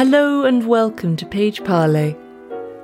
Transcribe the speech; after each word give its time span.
Hello 0.00 0.44
and 0.46 0.66
welcome 0.66 1.14
to 1.16 1.26
Page 1.26 1.62
Parle. 1.62 2.16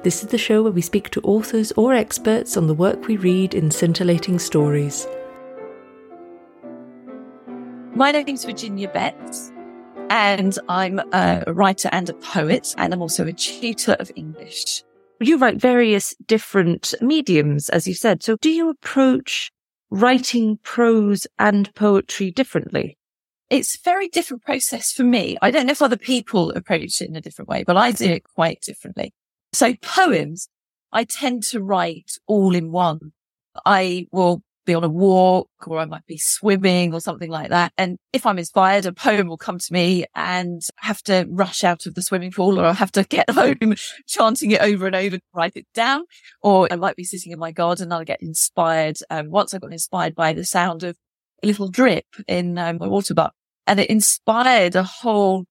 This 0.02 0.22
is 0.22 0.28
the 0.28 0.36
show 0.36 0.62
where 0.62 0.70
we 0.70 0.82
speak 0.82 1.08
to 1.08 1.22
authors 1.22 1.72
or 1.72 1.94
experts 1.94 2.58
on 2.58 2.66
the 2.66 2.74
work 2.74 3.06
we 3.06 3.16
read 3.16 3.54
in 3.54 3.70
scintillating 3.70 4.38
stories. 4.38 5.08
My 7.94 8.12
name 8.12 8.28
is 8.28 8.44
Virginia 8.44 8.88
Betts, 8.88 9.50
and 10.10 10.58
I'm 10.68 10.98
a 11.14 11.44
writer 11.54 11.88
and 11.90 12.10
a 12.10 12.12
poet, 12.12 12.74
and 12.76 12.92
I'm 12.92 13.00
also 13.00 13.26
a 13.26 13.32
tutor 13.32 13.96
of 13.98 14.12
English. 14.14 14.82
You 15.18 15.38
write 15.38 15.56
various 15.56 16.14
different 16.26 16.92
mediums, 17.00 17.70
as 17.70 17.88
you 17.88 17.94
said. 17.94 18.22
So 18.22 18.36
do 18.42 18.50
you 18.50 18.68
approach 18.68 19.50
writing 19.88 20.58
prose 20.62 21.26
and 21.38 21.74
poetry 21.74 22.30
differently? 22.30 22.98
It's 23.48 23.76
a 23.76 23.78
very 23.84 24.08
different 24.08 24.42
process 24.42 24.92
for 24.92 25.04
me. 25.04 25.36
I 25.40 25.50
don't 25.50 25.66
know 25.66 25.72
if 25.72 25.82
other 25.82 25.96
people 25.96 26.50
approach 26.50 27.00
it 27.00 27.08
in 27.08 27.16
a 27.16 27.20
different 27.20 27.48
way, 27.48 27.64
but 27.64 27.76
I 27.76 27.92
do 27.92 28.06
it 28.06 28.24
quite 28.24 28.60
differently. 28.60 29.14
So 29.52 29.74
poems, 29.82 30.48
I 30.92 31.04
tend 31.04 31.44
to 31.44 31.62
write 31.62 32.12
all 32.26 32.54
in 32.54 32.72
one. 32.72 33.12
I 33.64 34.06
will 34.10 34.42
be 34.66 34.74
on 34.74 34.84
a 34.84 34.88
walk 34.88 35.48
or 35.66 35.78
I 35.78 35.86
might 35.86 36.04
be 36.06 36.18
swimming 36.18 36.92
or 36.92 37.00
something 37.00 37.30
like 37.30 37.48
that. 37.48 37.72
And 37.78 37.98
if 38.12 38.26
I'm 38.26 38.38
inspired, 38.38 38.84
a 38.84 38.92
poem 38.92 39.28
will 39.28 39.38
come 39.38 39.58
to 39.58 39.72
me 39.72 40.04
and 40.14 40.60
have 40.78 41.02
to 41.04 41.26
rush 41.30 41.64
out 41.64 41.86
of 41.86 41.94
the 41.94 42.02
swimming 42.02 42.32
pool 42.32 42.60
or 42.60 42.66
I 42.66 42.72
have 42.72 42.92
to 42.92 43.04
get 43.04 43.30
home 43.30 43.74
chanting 44.06 44.50
it 44.50 44.60
over 44.60 44.86
and 44.86 44.96
over 44.96 45.16
to 45.16 45.22
write 45.32 45.56
it 45.56 45.66
down. 45.72 46.02
Or 46.42 46.68
I 46.70 46.76
might 46.76 46.96
be 46.96 47.04
sitting 47.04 47.32
in 47.32 47.38
my 47.38 47.52
garden 47.52 47.84
and 47.84 47.94
I'll 47.94 48.04
get 48.04 48.20
inspired. 48.20 48.98
Um, 49.08 49.30
once 49.30 49.54
I 49.54 49.58
got 49.58 49.72
inspired 49.72 50.14
by 50.14 50.32
the 50.32 50.44
sound 50.44 50.82
of 50.82 50.96
a 51.42 51.46
little 51.46 51.68
drip 51.68 52.06
in 52.26 52.58
um, 52.58 52.78
my 52.78 52.86
water 52.86 53.14
butt 53.14 53.32
and 53.66 53.80
it 53.80 53.90
inspired 53.90 54.74
a 54.74 54.82
whole 54.82 55.44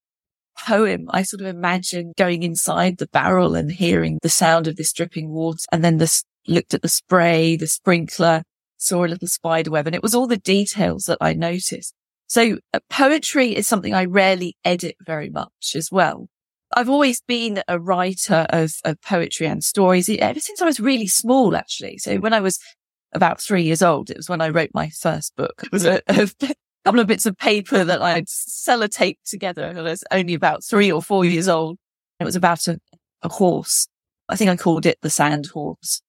poem. 0.57 1.07
I 1.09 1.23
sort 1.23 1.41
of 1.41 1.47
imagined 1.47 2.13
going 2.17 2.43
inside 2.43 2.97
the 2.97 3.07
barrel 3.07 3.55
and 3.55 3.71
hearing 3.71 4.19
the 4.21 4.29
sound 4.29 4.67
of 4.67 4.77
this 4.77 4.93
dripping 4.93 5.29
water 5.29 5.65
and 5.71 5.83
then 5.83 5.97
this 5.97 6.23
looked 6.47 6.73
at 6.73 6.81
the 6.81 6.89
spray, 6.89 7.55
the 7.55 7.67
sprinkler, 7.67 8.43
saw 8.77 9.05
a 9.05 9.07
little 9.07 9.27
spider 9.27 9.71
web 9.71 9.87
and 9.87 9.95
it 9.95 10.03
was 10.03 10.15
all 10.15 10.27
the 10.27 10.37
details 10.37 11.05
that 11.05 11.17
I 11.21 11.33
noticed. 11.33 11.93
So 12.27 12.57
uh, 12.73 12.79
poetry 12.89 13.55
is 13.55 13.67
something 13.67 13.93
I 13.93 14.05
rarely 14.05 14.55
edit 14.63 14.95
very 15.05 15.29
much 15.29 15.75
as 15.75 15.91
well. 15.91 16.27
I've 16.73 16.89
always 16.89 17.21
been 17.21 17.61
a 17.67 17.79
writer 17.79 18.47
of, 18.49 18.73
of 18.83 19.01
poetry 19.01 19.47
and 19.47 19.63
stories 19.63 20.09
ever 20.09 20.39
since 20.39 20.61
I 20.61 20.65
was 20.65 20.79
really 20.79 21.07
small, 21.07 21.55
actually. 21.55 21.99
So 21.99 22.17
when 22.17 22.33
I 22.33 22.41
was 22.41 22.59
about 23.15 23.41
three 23.41 23.63
years 23.63 23.81
old. 23.81 24.09
It 24.09 24.17
was 24.17 24.29
when 24.29 24.41
I 24.41 24.49
wrote 24.49 24.71
my 24.73 24.89
first 24.89 25.35
book. 25.35 25.61
It 25.63 25.71
was 25.71 25.85
a, 25.85 26.01
a 26.07 26.29
couple 26.83 26.99
of 26.99 27.07
bits 27.07 27.25
of 27.25 27.37
paper 27.37 27.83
that 27.83 28.01
I'd 28.01 28.27
sellotaped 28.27 29.23
together. 29.25 29.73
I 29.75 29.81
was 29.81 30.03
only 30.11 30.33
about 30.33 30.63
three 30.63 30.91
or 30.91 31.01
four 31.01 31.25
years 31.25 31.47
old. 31.47 31.77
It 32.19 32.25
was 32.25 32.35
about 32.35 32.67
a, 32.67 32.79
a 33.23 33.29
horse. 33.29 33.87
I 34.29 34.35
think 34.35 34.51
I 34.51 34.55
called 34.55 34.85
it 34.85 34.99
the 35.01 35.09
sand 35.09 35.47
horse. 35.47 36.01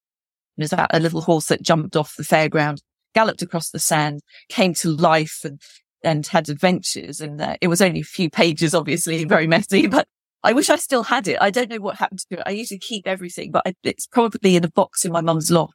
It 0.59 0.63
was 0.63 0.73
about 0.73 0.91
a 0.93 1.01
little 1.01 1.21
horse 1.21 1.47
that 1.47 1.63
jumped 1.63 1.97
off 1.97 2.17
the 2.17 2.23
fairground, 2.23 2.79
galloped 3.15 3.43
across 3.43 3.71
the 3.71 3.79
sand, 3.79 4.21
came 4.49 4.75
to 4.75 4.91
life 4.91 5.41
and, 5.45 5.61
and 6.03 6.27
had 6.27 6.49
adventures. 6.49 7.21
And 7.21 7.41
uh, 7.41 7.57
it 7.61 7.69
was 7.69 7.81
only 7.81 8.01
a 8.01 8.05
few 8.05 8.31
pages, 8.31 8.75
obviously 8.75 9.25
very 9.25 9.47
messy, 9.47 9.87
but 9.87 10.09
I 10.43 10.53
wish 10.53 10.71
I 10.71 10.77
still 10.77 11.03
had 11.03 11.29
it. 11.29 11.39
I 11.41 11.51
don't 11.51 11.71
know 11.71 11.81
what 11.81 11.97
happened 11.97 12.21
to 12.31 12.39
it. 12.39 12.43
I 12.47 12.51
usually 12.51 12.79
keep 12.79 13.07
everything, 13.07 13.51
but 13.51 13.63
it's 13.83 14.07
probably 14.07 14.57
in 14.57 14.65
a 14.65 14.71
box 14.71 15.05
in 15.05 15.13
my 15.13 15.21
mum's 15.21 15.51
loft 15.51 15.75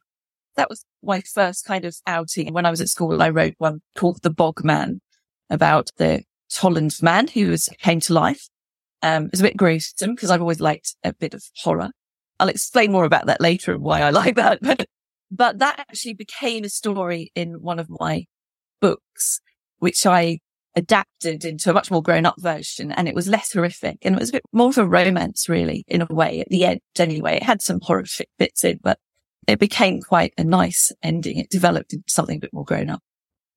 that 0.56 0.68
was 0.68 0.84
my 1.02 1.20
first 1.20 1.64
kind 1.64 1.84
of 1.84 1.96
outing. 2.06 2.52
When 2.52 2.66
I 2.66 2.70
was 2.70 2.80
at 2.80 2.88
school, 2.88 3.22
I 3.22 3.30
wrote 3.30 3.54
one 3.58 3.80
called 3.96 4.22
The 4.22 4.30
Bog 4.30 4.64
Man 4.64 5.00
about 5.50 5.90
the 5.96 6.24
Tollund 6.52 7.02
man 7.02 7.28
who 7.28 7.48
was, 7.48 7.68
came 7.78 8.00
to 8.00 8.12
life. 8.12 8.48
Um, 9.02 9.26
it 9.26 9.32
was 9.32 9.40
a 9.40 9.44
bit 9.44 9.56
gruesome 9.56 10.14
because 10.14 10.30
I've 10.30 10.40
always 10.40 10.60
liked 10.60 10.94
a 11.02 11.12
bit 11.12 11.34
of 11.34 11.42
horror. 11.56 11.90
I'll 12.38 12.48
explain 12.48 12.92
more 12.92 13.04
about 13.04 13.26
that 13.26 13.40
later 13.40 13.72
and 13.72 13.82
why 13.82 14.02
I 14.02 14.10
like 14.10 14.36
that. 14.36 14.58
But, 14.62 14.86
but 15.30 15.58
that 15.58 15.80
actually 15.80 16.14
became 16.14 16.64
a 16.64 16.68
story 16.68 17.32
in 17.34 17.62
one 17.62 17.78
of 17.78 17.88
my 17.88 18.26
books, 18.80 19.40
which 19.78 20.06
I 20.06 20.38
adapted 20.74 21.44
into 21.44 21.70
a 21.70 21.74
much 21.74 21.90
more 21.90 22.02
grown 22.02 22.26
up 22.26 22.36
version. 22.38 22.92
And 22.92 23.08
it 23.08 23.14
was 23.14 23.28
less 23.28 23.52
horrific 23.52 23.98
and 24.02 24.14
it 24.14 24.20
was 24.20 24.30
a 24.30 24.34
bit 24.34 24.42
more 24.52 24.68
of 24.68 24.78
a 24.78 24.86
romance, 24.86 25.48
really, 25.48 25.84
in 25.86 26.02
a 26.02 26.06
way 26.06 26.40
at 26.40 26.48
the 26.48 26.64
end. 26.64 26.80
Anyway, 26.98 27.36
it 27.36 27.42
had 27.42 27.62
some 27.62 27.80
horrific 27.82 28.28
bits 28.38 28.64
in, 28.64 28.78
but 28.82 28.98
it 29.46 29.58
became 29.58 30.00
quite 30.00 30.32
a 30.38 30.44
nice 30.44 30.92
ending. 31.02 31.38
It 31.38 31.50
developed 31.50 31.92
into 31.92 32.04
something 32.08 32.36
a 32.36 32.40
bit 32.40 32.52
more 32.52 32.64
grown 32.64 32.90
up. 32.90 33.02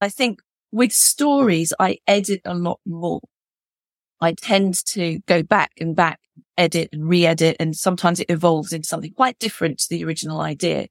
I 0.01 0.09
think 0.09 0.39
with 0.71 0.91
stories, 0.91 1.73
I 1.79 1.99
edit 2.07 2.41
a 2.45 2.55
lot 2.55 2.79
more. 2.85 3.21
I 4.19 4.33
tend 4.33 4.83
to 4.87 5.19
go 5.27 5.43
back 5.43 5.71
and 5.79 5.95
back, 5.95 6.19
edit 6.57 6.89
and 6.91 7.07
re-edit, 7.07 7.57
and 7.59 7.75
sometimes 7.75 8.19
it 8.19 8.29
evolves 8.29 8.73
into 8.73 8.87
something 8.87 9.13
quite 9.13 9.39
different 9.39 9.79
to 9.79 9.89
the 9.89 10.03
original 10.03 10.41
idea. 10.41 10.87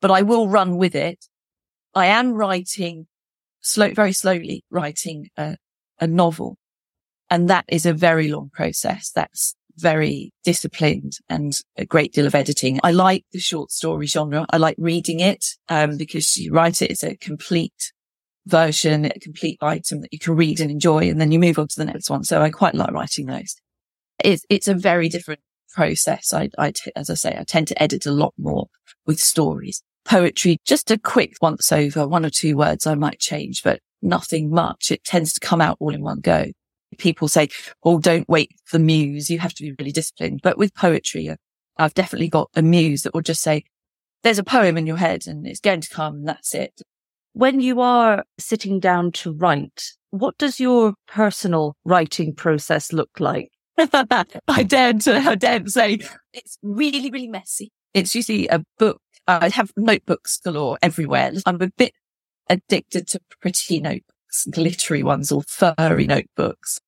But 0.00 0.10
I 0.10 0.22
will 0.22 0.48
run 0.48 0.76
with 0.76 0.94
it. 0.94 1.26
I 1.94 2.06
am 2.06 2.32
writing 2.34 3.06
slow, 3.60 3.92
very 3.92 4.12
slowly 4.12 4.64
writing 4.70 5.28
a, 5.36 5.56
a 6.00 6.06
novel. 6.06 6.56
And 7.30 7.48
that 7.48 7.64
is 7.68 7.86
a 7.86 7.92
very 7.92 8.28
long 8.28 8.50
process. 8.52 9.10
That's 9.10 9.54
very 9.78 10.32
disciplined 10.44 11.14
and 11.28 11.52
a 11.76 11.86
great 11.86 12.12
deal 12.12 12.26
of 12.26 12.34
editing. 12.34 12.80
I 12.82 12.92
like 12.92 13.24
the 13.32 13.38
short 13.38 13.70
story 13.70 14.06
genre. 14.06 14.46
I 14.50 14.56
like 14.56 14.76
reading 14.78 15.20
it, 15.20 15.44
um, 15.68 15.96
because 15.96 16.36
you 16.36 16.52
write 16.52 16.82
it, 16.82 16.90
it's 16.90 17.04
a 17.04 17.16
complete 17.16 17.92
version, 18.46 19.04
a 19.04 19.20
complete 19.20 19.58
item 19.60 20.00
that 20.00 20.12
you 20.12 20.18
can 20.18 20.34
read 20.34 20.60
and 20.60 20.70
enjoy. 20.70 21.08
And 21.08 21.20
then 21.20 21.32
you 21.32 21.38
move 21.38 21.58
on 21.58 21.68
to 21.68 21.78
the 21.78 21.84
next 21.84 22.10
one. 22.10 22.24
So 22.24 22.42
I 22.42 22.50
quite 22.50 22.74
like 22.74 22.92
writing 22.92 23.26
those. 23.26 23.56
It's, 24.24 24.44
it's 24.48 24.68
a 24.68 24.74
very 24.74 25.08
different 25.08 25.40
process. 25.72 26.32
I, 26.32 26.50
I 26.58 26.72
t- 26.72 26.92
as 26.96 27.10
I 27.10 27.14
say, 27.14 27.36
I 27.38 27.44
tend 27.44 27.68
to 27.68 27.82
edit 27.82 28.06
a 28.06 28.10
lot 28.10 28.34
more 28.38 28.66
with 29.06 29.20
stories. 29.20 29.82
Poetry, 30.04 30.58
just 30.64 30.90
a 30.90 30.98
quick 30.98 31.34
once 31.42 31.70
over, 31.70 32.08
one 32.08 32.24
or 32.24 32.30
two 32.30 32.56
words 32.56 32.86
I 32.86 32.94
might 32.94 33.20
change, 33.20 33.62
but 33.62 33.80
nothing 34.00 34.50
much. 34.50 34.90
It 34.90 35.04
tends 35.04 35.34
to 35.34 35.40
come 35.40 35.60
out 35.60 35.76
all 35.78 35.94
in 35.94 36.02
one 36.02 36.20
go 36.20 36.46
people 36.96 37.28
say, 37.28 37.48
oh, 37.84 37.98
don't 37.98 38.28
wait 38.28 38.50
for 38.64 38.78
the 38.78 38.84
muse. 38.84 39.28
You 39.28 39.38
have 39.38 39.54
to 39.54 39.62
be 39.62 39.74
really 39.78 39.92
disciplined. 39.92 40.40
But 40.42 40.58
with 40.58 40.74
poetry, 40.74 41.28
uh, 41.28 41.36
I've 41.76 41.94
definitely 41.94 42.28
got 42.28 42.50
a 42.56 42.62
muse 42.62 43.02
that 43.02 43.14
will 43.14 43.20
just 43.20 43.42
say, 43.42 43.64
there's 44.22 44.38
a 44.38 44.44
poem 44.44 44.76
in 44.76 44.86
your 44.86 44.96
head 44.96 45.26
and 45.26 45.46
it's 45.46 45.60
going 45.60 45.80
to 45.80 45.90
come 45.90 46.16
and 46.16 46.28
that's 46.28 46.54
it. 46.54 46.80
When 47.34 47.60
you 47.60 47.80
are 47.80 48.24
sitting 48.38 48.80
down 48.80 49.12
to 49.12 49.32
write, 49.32 49.92
what 50.10 50.36
does 50.38 50.58
your 50.58 50.94
personal 51.06 51.76
writing 51.84 52.34
process 52.34 52.92
look 52.92 53.20
like? 53.20 53.50
I 53.78 54.64
dare 54.66 54.94
to, 54.94 55.16
I 55.16 55.34
dare 55.36 55.60
to 55.60 55.70
say 55.70 56.00
it's 56.32 56.58
really, 56.62 57.10
really 57.10 57.28
messy. 57.28 57.70
It's 57.94 58.14
usually 58.14 58.48
a 58.48 58.64
book. 58.78 59.00
I 59.28 59.50
have 59.50 59.70
notebooks 59.76 60.38
galore 60.38 60.78
everywhere. 60.82 61.32
I'm 61.46 61.60
a 61.60 61.70
bit 61.76 61.92
addicted 62.48 63.06
to 63.08 63.20
pretty 63.40 63.78
notebooks 63.78 64.17
glittery 64.50 65.02
ones 65.02 65.32
or 65.32 65.42
furry 65.42 66.06
notebooks. 66.06 66.80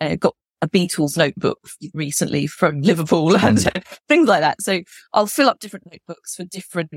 Uh, 0.00 0.16
got 0.16 0.34
a 0.62 0.68
Beatles 0.68 1.16
notebook 1.16 1.58
recently 1.94 2.46
from 2.46 2.80
Liverpool 2.82 3.36
and 3.36 3.60
things 4.08 4.28
like 4.28 4.40
that. 4.40 4.60
So 4.62 4.80
I'll 5.12 5.26
fill 5.26 5.48
up 5.48 5.58
different 5.58 5.86
notebooks 5.90 6.34
for 6.34 6.44
different 6.44 6.90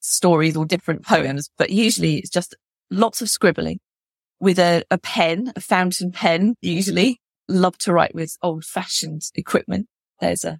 stories 0.00 0.56
or 0.56 0.64
different 0.64 1.04
poems, 1.04 1.50
but 1.58 1.70
usually 1.70 2.16
it's 2.16 2.30
just 2.30 2.54
lots 2.90 3.22
of 3.22 3.30
scribbling 3.30 3.78
with 4.40 4.58
a, 4.58 4.82
a 4.90 4.98
pen, 4.98 5.52
a 5.54 5.60
fountain 5.60 6.12
pen, 6.12 6.56
usually. 6.60 7.20
Love 7.48 7.76
to 7.78 7.92
write 7.92 8.14
with 8.14 8.36
old 8.42 8.64
fashioned 8.64 9.22
equipment. 9.34 9.86
There's 10.20 10.44
a 10.44 10.58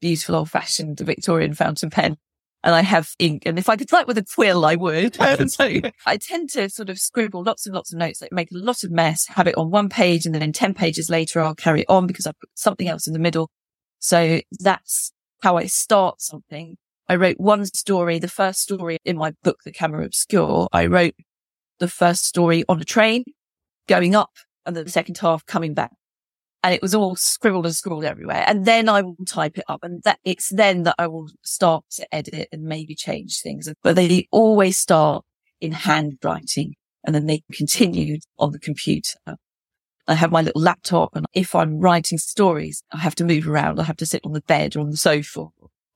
beautiful 0.00 0.36
old 0.36 0.50
fashioned 0.50 0.98
Victorian 1.00 1.54
fountain 1.54 1.90
pen 1.90 2.16
and 2.64 2.74
I 2.74 2.80
have 2.80 3.10
ink. 3.18 3.42
And 3.44 3.58
if 3.58 3.68
I 3.68 3.76
could 3.76 3.92
write 3.92 4.08
with 4.08 4.16
a 4.16 4.24
quill, 4.24 4.64
I 4.64 4.74
would. 4.74 5.16
so 5.50 5.80
I 6.06 6.16
tend 6.16 6.50
to 6.50 6.68
sort 6.70 6.88
of 6.88 6.98
scribble 6.98 7.44
lots 7.44 7.66
and 7.66 7.74
lots 7.74 7.92
of 7.92 7.98
notes, 7.98 8.22
like 8.22 8.32
make 8.32 8.50
a 8.50 8.56
lot 8.56 8.82
of 8.82 8.90
mess, 8.90 9.26
have 9.28 9.46
it 9.46 9.56
on 9.56 9.70
one 9.70 9.90
page. 9.90 10.24
And 10.26 10.34
then 10.34 10.52
10 10.52 10.74
pages 10.74 11.10
later, 11.10 11.40
I'll 11.40 11.54
carry 11.54 11.82
it 11.82 11.90
on 11.90 12.06
because 12.06 12.26
I 12.26 12.32
put 12.32 12.48
something 12.54 12.88
else 12.88 13.06
in 13.06 13.12
the 13.12 13.18
middle. 13.18 13.50
So 13.98 14.40
that's 14.60 15.12
how 15.42 15.58
I 15.58 15.66
start 15.66 16.22
something. 16.22 16.76
I 17.06 17.16
wrote 17.16 17.36
one 17.38 17.66
story, 17.66 18.18
the 18.18 18.28
first 18.28 18.60
story 18.60 18.96
in 19.04 19.18
my 19.18 19.34
book, 19.42 19.58
The 19.64 19.72
Camera 19.72 20.06
Obscure. 20.06 20.68
I 20.72 20.86
wrote 20.86 21.14
the 21.78 21.88
first 21.88 22.24
story 22.24 22.64
on 22.66 22.80
a 22.80 22.84
train 22.84 23.24
going 23.86 24.14
up 24.14 24.30
and 24.64 24.74
the 24.74 24.88
second 24.88 25.18
half 25.18 25.44
coming 25.44 25.74
back 25.74 25.90
and 26.64 26.72
it 26.72 26.80
was 26.80 26.94
all 26.94 27.14
scribbled 27.14 27.66
and 27.66 27.76
scrawled 27.76 28.04
everywhere. 28.04 28.42
And 28.46 28.64
then 28.64 28.88
I 28.88 29.02
will 29.02 29.16
type 29.28 29.58
it 29.58 29.64
up 29.68 29.80
and 29.82 30.02
that 30.04 30.18
it's 30.24 30.48
then 30.48 30.84
that 30.84 30.94
I 30.98 31.06
will 31.06 31.28
start 31.42 31.84
to 31.92 32.12
edit 32.12 32.48
and 32.50 32.62
maybe 32.62 32.94
change 32.94 33.42
things. 33.42 33.68
But 33.82 33.96
they 33.96 34.26
always 34.30 34.78
start 34.78 35.26
in 35.60 35.72
handwriting 35.72 36.72
and 37.04 37.14
then 37.14 37.26
they 37.26 37.42
continued 37.52 38.22
on 38.38 38.52
the 38.52 38.58
computer. 38.58 39.18
I 40.08 40.14
have 40.14 40.32
my 40.32 40.40
little 40.40 40.62
laptop 40.62 41.14
and 41.14 41.26
if 41.34 41.54
I'm 41.54 41.80
writing 41.80 42.16
stories, 42.16 42.82
I 42.90 42.96
have 42.96 43.14
to 43.16 43.24
move 43.24 43.46
around. 43.46 43.78
I 43.78 43.84
have 43.84 43.98
to 43.98 44.06
sit 44.06 44.22
on 44.24 44.32
the 44.32 44.40
bed 44.40 44.74
or 44.74 44.80
on 44.80 44.90
the 44.90 44.96
sofa 44.96 45.48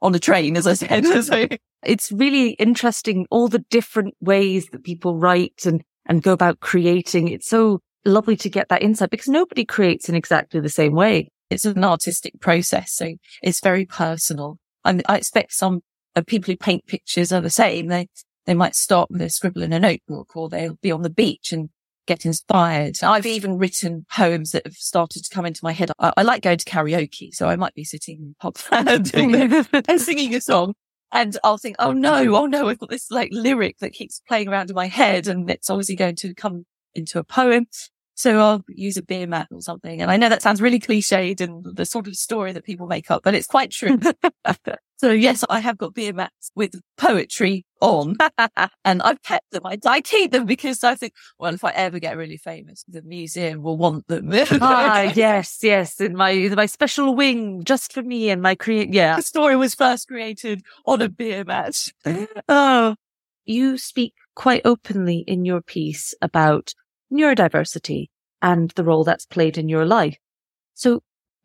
on 0.02 0.12
the 0.12 0.18
train, 0.18 0.54
as 0.54 0.66
I 0.66 0.74
said. 0.74 1.04
so 1.24 1.48
it's 1.82 2.12
really 2.12 2.50
interesting 2.50 3.26
all 3.30 3.48
the 3.48 3.64
different 3.70 4.14
ways 4.20 4.66
that 4.72 4.84
people 4.84 5.16
write 5.16 5.64
and, 5.64 5.82
and 6.04 6.22
go 6.22 6.32
about 6.32 6.60
creating. 6.60 7.28
It's 7.28 7.48
so 7.48 7.80
lovely 8.04 8.36
to 8.36 8.48
get 8.48 8.68
that 8.68 8.82
insight 8.82 9.10
because 9.10 9.28
nobody 9.28 9.64
creates 9.64 10.08
in 10.08 10.14
exactly 10.14 10.60
the 10.60 10.68
same 10.68 10.94
way. 10.94 11.30
It's 11.50 11.64
an 11.64 11.84
artistic 11.84 12.40
process. 12.40 12.92
So 12.92 13.14
it's 13.42 13.60
very 13.60 13.86
personal. 13.86 14.58
I, 14.84 15.00
I 15.08 15.16
expect 15.16 15.52
some 15.52 15.80
uh, 16.14 16.22
people 16.26 16.52
who 16.52 16.56
paint 16.56 16.86
pictures 16.86 17.32
are 17.32 17.40
the 17.40 17.50
same. 17.50 17.88
They, 17.88 18.08
they 18.46 18.54
might 18.54 18.74
start 18.74 19.10
with 19.10 19.22
a 19.22 19.30
scribble 19.30 19.62
in 19.62 19.72
a 19.72 19.80
notebook 19.80 20.36
or 20.36 20.48
they'll 20.48 20.78
be 20.82 20.92
on 20.92 21.02
the 21.02 21.10
beach 21.10 21.52
and 21.52 21.70
get 22.06 22.24
inspired. 22.24 22.96
I've 23.02 23.26
even 23.26 23.58
written 23.58 24.06
poems 24.10 24.50
that 24.52 24.66
have 24.66 24.74
started 24.74 25.24
to 25.24 25.34
come 25.34 25.46
into 25.46 25.60
my 25.62 25.72
head. 25.72 25.92
I, 25.98 26.12
I 26.16 26.22
like 26.22 26.42
going 26.42 26.58
to 26.58 26.64
karaoke, 26.64 27.32
so 27.32 27.48
I 27.48 27.56
might 27.56 27.74
be 27.74 27.84
sitting 27.84 28.34
and 28.72 30.00
singing 30.00 30.34
a 30.34 30.40
song. 30.40 30.74
And 31.10 31.38
I'll 31.42 31.56
think, 31.56 31.76
oh 31.78 31.92
no, 31.92 32.36
oh 32.36 32.46
no, 32.46 32.68
I've 32.68 32.78
got 32.78 32.90
this 32.90 33.10
like 33.10 33.30
lyric 33.32 33.78
that 33.78 33.92
keeps 33.92 34.20
playing 34.28 34.48
around 34.48 34.68
in 34.68 34.76
my 34.76 34.88
head 34.88 35.26
and 35.26 35.48
it's 35.50 35.70
obviously 35.70 35.96
going 35.96 36.16
to 36.16 36.34
come 36.34 36.66
into 36.94 37.18
a 37.18 37.24
poem. 37.24 37.66
So 38.18 38.40
I'll 38.40 38.64
use 38.66 38.96
a 38.96 39.02
beer 39.02 39.28
mat 39.28 39.46
or 39.52 39.60
something. 39.60 40.02
And 40.02 40.10
I 40.10 40.16
know 40.16 40.28
that 40.28 40.42
sounds 40.42 40.60
really 40.60 40.80
cliched 40.80 41.40
and 41.40 41.64
the 41.64 41.86
sort 41.86 42.08
of 42.08 42.16
story 42.16 42.50
that 42.50 42.64
people 42.64 42.88
make 42.88 43.12
up, 43.12 43.22
but 43.22 43.32
it's 43.32 43.46
quite 43.46 43.70
true. 43.70 43.96
so 44.96 45.12
yes, 45.12 45.44
I 45.48 45.60
have 45.60 45.78
got 45.78 45.94
beer 45.94 46.12
mats 46.12 46.50
with 46.56 46.74
poetry 46.96 47.64
on 47.80 48.16
and 48.84 49.02
I've 49.02 49.22
kept 49.22 49.52
them. 49.52 49.64
I, 49.64 49.78
I 49.86 50.00
keep 50.00 50.32
them 50.32 50.46
because 50.46 50.82
I 50.82 50.96
think, 50.96 51.12
well, 51.38 51.54
if 51.54 51.62
I 51.62 51.70
ever 51.70 52.00
get 52.00 52.16
really 52.16 52.38
famous, 52.38 52.84
the 52.88 53.02
museum 53.02 53.62
will 53.62 53.76
want 53.78 54.08
them. 54.08 54.30
ah, 54.60 55.02
yes, 55.14 55.60
yes. 55.62 56.00
In 56.00 56.16
my, 56.16 56.50
my 56.56 56.66
special 56.66 57.14
wing 57.14 57.62
just 57.62 57.92
for 57.92 58.02
me 58.02 58.30
and 58.30 58.42
my 58.42 58.56
create. 58.56 58.92
Yeah. 58.92 59.14
The 59.14 59.22
story 59.22 59.54
was 59.54 59.76
first 59.76 60.08
created 60.08 60.64
on 60.86 61.02
a 61.02 61.08
beer 61.08 61.44
mat. 61.44 61.76
oh, 62.48 62.96
you 63.44 63.78
speak 63.78 64.14
quite 64.38 64.62
openly 64.64 65.24
in 65.26 65.44
your 65.44 65.60
piece 65.60 66.14
about 66.22 66.72
neurodiversity 67.12 68.06
and 68.40 68.70
the 68.76 68.84
role 68.84 69.02
that's 69.02 69.26
played 69.26 69.58
in 69.58 69.68
your 69.68 69.84
life. 69.84 70.16
So 70.74 71.00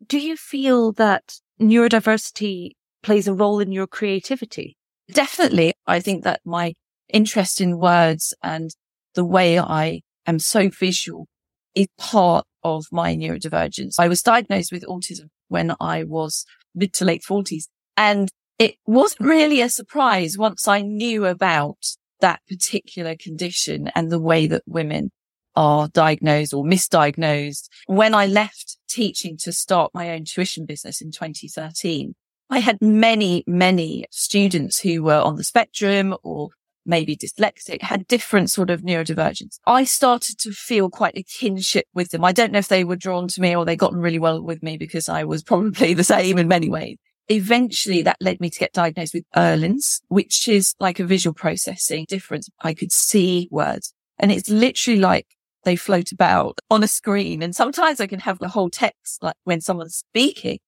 do 0.06 0.20
you 0.20 0.36
feel 0.36 0.92
that 0.92 1.34
neurodiversity 1.60 2.70
plays 3.02 3.26
a 3.26 3.34
role 3.34 3.58
in 3.58 3.72
your 3.72 3.88
creativity? 3.88 4.76
Definitely. 5.10 5.72
I 5.88 5.98
think 5.98 6.22
that 6.22 6.40
my 6.44 6.74
interest 7.12 7.60
in 7.60 7.80
words 7.80 8.32
and 8.44 8.70
the 9.16 9.24
way 9.24 9.58
I 9.58 10.02
am 10.24 10.38
so 10.38 10.68
visual 10.68 11.26
is 11.74 11.88
part 11.98 12.46
of 12.62 12.84
my 12.92 13.16
neurodivergence. 13.16 13.96
I 13.98 14.06
was 14.06 14.22
diagnosed 14.22 14.70
with 14.70 14.84
autism 14.84 15.30
when 15.48 15.74
I 15.80 16.04
was 16.04 16.46
mid 16.76 16.92
to 16.94 17.04
late 17.04 17.24
forties 17.24 17.68
and 17.96 18.28
it 18.60 18.76
wasn't 18.86 19.28
really 19.28 19.60
a 19.60 19.68
surprise 19.68 20.38
once 20.38 20.68
I 20.68 20.80
knew 20.80 21.26
about 21.26 21.96
that 22.24 22.40
particular 22.48 23.14
condition 23.14 23.90
and 23.94 24.10
the 24.10 24.18
way 24.18 24.46
that 24.46 24.62
women 24.64 25.10
are 25.54 25.88
diagnosed 25.88 26.54
or 26.54 26.64
misdiagnosed. 26.64 27.68
When 27.86 28.14
I 28.14 28.24
left 28.24 28.78
teaching 28.88 29.36
to 29.42 29.52
start 29.52 29.90
my 29.92 30.08
own 30.08 30.24
tuition 30.24 30.64
business 30.64 31.02
in 31.02 31.10
2013, 31.10 32.14
I 32.48 32.60
had 32.60 32.80
many, 32.80 33.44
many 33.46 34.06
students 34.10 34.80
who 34.80 35.02
were 35.02 35.20
on 35.20 35.36
the 35.36 35.44
spectrum 35.44 36.16
or 36.22 36.48
maybe 36.86 37.14
dyslexic, 37.14 37.82
had 37.82 38.06
different 38.06 38.50
sort 38.50 38.70
of 38.70 38.80
neurodivergence. 38.80 39.58
I 39.66 39.84
started 39.84 40.38
to 40.40 40.52
feel 40.52 40.88
quite 40.88 41.18
a 41.18 41.22
kinship 41.22 41.84
with 41.92 42.10
them. 42.10 42.24
I 42.24 42.32
don't 42.32 42.52
know 42.52 42.58
if 42.58 42.68
they 42.68 42.84
were 42.84 42.96
drawn 42.96 43.28
to 43.28 43.40
me 43.40 43.54
or 43.54 43.66
they 43.66 43.76
got 43.76 43.92
on 43.92 44.00
really 44.00 44.18
well 44.18 44.42
with 44.42 44.62
me 44.62 44.78
because 44.78 45.10
I 45.10 45.24
was 45.24 45.42
probably 45.42 45.92
the 45.92 46.04
same 46.04 46.38
in 46.38 46.48
many 46.48 46.70
ways. 46.70 46.96
Eventually 47.28 48.02
that 48.02 48.16
led 48.20 48.40
me 48.40 48.50
to 48.50 48.58
get 48.58 48.72
diagnosed 48.72 49.14
with 49.14 49.24
Irlen's, 49.34 50.02
which 50.08 50.46
is 50.48 50.74
like 50.78 51.00
a 51.00 51.06
visual 51.06 51.34
processing 51.34 52.04
difference. 52.08 52.48
I 52.60 52.74
could 52.74 52.92
see 52.92 53.48
words 53.50 53.94
and 54.18 54.30
it's 54.30 54.48
literally 54.48 55.00
like 55.00 55.26
they 55.64 55.76
float 55.76 56.12
about 56.12 56.60
on 56.70 56.82
a 56.82 56.88
screen. 56.88 57.42
And 57.42 57.54
sometimes 57.54 58.00
I 58.00 58.06
can 58.06 58.20
have 58.20 58.38
the 58.38 58.48
whole 58.48 58.70
text, 58.70 59.22
like 59.22 59.36
when 59.44 59.60
someone's 59.60 59.96
speaking, 59.96 60.58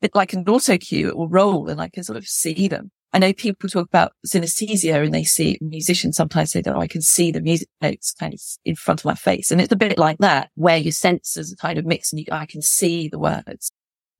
but 0.00 0.10
like 0.14 0.32
an 0.32 0.44
auto 0.48 0.76
cue, 0.76 1.08
it 1.08 1.16
will 1.16 1.28
roll 1.28 1.68
and 1.68 1.80
I 1.80 1.88
can 1.88 2.04
sort 2.04 2.18
of 2.18 2.26
see 2.26 2.68
them. 2.68 2.90
I 3.12 3.18
know 3.18 3.32
people 3.32 3.68
talk 3.68 3.86
about 3.86 4.12
synesthesia 4.24 5.04
and 5.04 5.12
they 5.12 5.24
see 5.24 5.58
musicians 5.60 6.16
sometimes 6.16 6.52
say 6.52 6.60
that 6.62 6.76
oh, 6.76 6.80
I 6.80 6.86
can 6.86 7.00
see 7.00 7.32
the 7.32 7.40
music 7.40 7.68
notes 7.80 8.12
kind 8.12 8.32
of 8.32 8.40
in 8.64 8.76
front 8.76 9.00
of 9.00 9.04
my 9.04 9.14
face. 9.14 9.50
And 9.50 9.60
it's 9.60 9.72
a 9.72 9.76
bit 9.76 9.98
like 9.98 10.18
that 10.18 10.50
where 10.54 10.76
your 10.76 10.92
senses 10.92 11.52
are 11.52 11.56
kind 11.56 11.78
of 11.78 11.84
mixed 11.84 12.12
and 12.12 12.20
you, 12.20 12.26
I 12.30 12.46
can 12.46 12.62
see 12.62 13.08
the 13.08 13.18
words. 13.18 13.72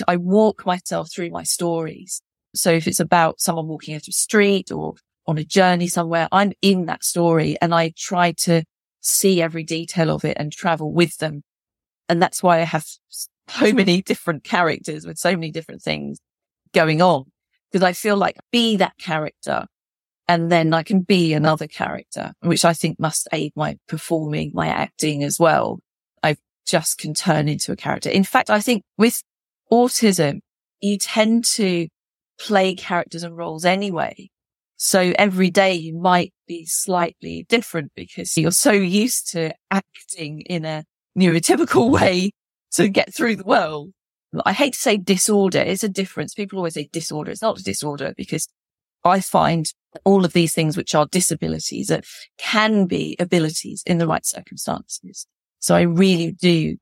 I 0.08 0.16
walk 0.16 0.66
myself 0.66 1.10
through 1.12 1.30
my 1.30 1.42
stories. 1.42 2.22
So 2.54 2.70
if 2.70 2.86
it's 2.86 3.00
about 3.00 3.40
someone 3.40 3.68
walking 3.68 3.94
out 3.94 4.08
of 4.08 4.14
street 4.14 4.72
or 4.72 4.94
on 5.26 5.38
a 5.38 5.44
journey 5.44 5.86
somewhere, 5.86 6.28
I'm 6.32 6.52
in 6.62 6.86
that 6.86 7.04
story 7.04 7.56
and 7.60 7.74
I 7.74 7.92
try 7.96 8.32
to 8.38 8.64
see 9.00 9.40
every 9.40 9.64
detail 9.64 10.10
of 10.10 10.24
it 10.24 10.36
and 10.38 10.52
travel 10.52 10.92
with 10.92 11.16
them. 11.18 11.42
And 12.08 12.20
that's 12.20 12.42
why 12.42 12.60
I 12.60 12.64
have 12.64 12.86
so 13.08 13.70
hmm. 13.70 13.76
many 13.76 14.02
different 14.02 14.44
characters 14.44 15.06
with 15.06 15.18
so 15.18 15.32
many 15.32 15.50
different 15.50 15.82
things 15.82 16.18
going 16.72 17.02
on 17.02 17.24
because 17.70 17.84
I 17.84 17.92
feel 17.92 18.16
like 18.16 18.36
be 18.50 18.76
that 18.76 18.98
character 18.98 19.66
and 20.28 20.50
then 20.50 20.72
I 20.72 20.84
can 20.84 21.00
be 21.00 21.32
another 21.32 21.66
character, 21.66 22.32
which 22.40 22.64
I 22.64 22.72
think 22.72 23.00
must 23.00 23.26
aid 23.32 23.52
my 23.56 23.76
performing, 23.88 24.52
my 24.54 24.68
acting 24.68 25.24
as 25.24 25.40
well. 25.40 25.80
I 26.22 26.36
just 26.66 26.98
can 26.98 27.14
turn 27.14 27.48
into 27.48 27.72
a 27.72 27.76
character. 27.76 28.10
In 28.10 28.22
fact, 28.22 28.48
I 28.48 28.60
think 28.60 28.84
with 28.96 29.22
autism, 29.72 30.40
you 30.80 30.98
tend 30.98 31.44
to 31.44 31.88
play 32.38 32.74
characters 32.74 33.22
and 33.22 33.36
roles 33.36 33.64
anyway. 33.64 34.30
So 34.76 35.12
every 35.18 35.50
day 35.50 35.74
you 35.74 35.98
might 35.98 36.32
be 36.48 36.64
slightly 36.64 37.44
different 37.48 37.92
because 37.94 38.36
you're 38.36 38.50
so 38.50 38.72
used 38.72 39.30
to 39.32 39.52
acting 39.70 40.40
in 40.42 40.64
a 40.64 40.84
neurotypical 41.18 41.90
way 42.00 42.30
to 42.72 42.88
get 42.88 43.14
through 43.14 43.36
the 43.36 43.44
world. 43.44 43.90
I 44.46 44.52
hate 44.52 44.74
to 44.74 44.80
say 44.80 44.96
disorder. 44.96 45.58
It's 45.58 45.84
a 45.84 45.88
difference. 45.88 46.34
People 46.34 46.58
always 46.58 46.74
say 46.74 46.88
disorder. 46.92 47.30
It's 47.30 47.42
not 47.42 47.58
a 47.58 47.62
disorder 47.62 48.14
because 48.16 48.48
I 49.04 49.20
find 49.20 49.66
all 50.04 50.24
of 50.24 50.32
these 50.32 50.54
things, 50.54 50.76
which 50.76 50.94
are 50.94 51.06
disabilities 51.06 51.88
that 51.88 52.04
can 52.38 52.86
be 52.86 53.16
abilities 53.18 53.82
in 53.86 53.98
the 53.98 54.06
right 54.06 54.24
circumstances. 54.24 55.26
So 55.58 55.74
I 55.74 55.82
really 55.82 56.32
do 56.32 56.76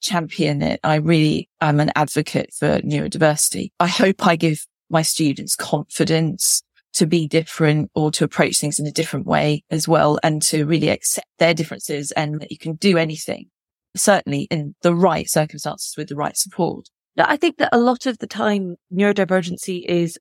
champion 0.00 0.62
it. 0.62 0.80
I 0.82 0.96
really 0.96 1.48
am 1.60 1.80
an 1.80 1.92
advocate 1.94 2.52
for 2.52 2.80
neurodiversity. 2.80 3.70
I 3.78 3.86
hope 3.86 4.26
I 4.26 4.36
give 4.36 4.66
my 4.88 5.02
students 5.02 5.56
confidence 5.56 6.62
to 6.92 7.06
be 7.06 7.28
different 7.28 7.90
or 7.94 8.10
to 8.10 8.24
approach 8.24 8.58
things 8.58 8.78
in 8.78 8.86
a 8.86 8.92
different 8.92 9.26
way 9.26 9.62
as 9.70 9.86
well 9.86 10.18
and 10.22 10.42
to 10.42 10.66
really 10.66 10.88
accept 10.88 11.28
their 11.38 11.54
differences 11.54 12.10
and 12.12 12.40
that 12.40 12.50
you 12.50 12.58
can 12.58 12.74
do 12.74 12.98
anything, 12.98 13.46
certainly 13.96 14.48
in 14.50 14.74
the 14.82 14.94
right 14.94 15.30
circumstances 15.30 15.94
with 15.96 16.08
the 16.08 16.16
right 16.16 16.36
support. 16.36 16.88
I 17.16 17.36
think 17.36 17.58
that 17.58 17.68
a 17.72 17.78
lot 17.78 18.06
of 18.06 18.18
the 18.18 18.26
time 18.26 18.76
neurodivergency 18.92 19.84
is 19.86 20.18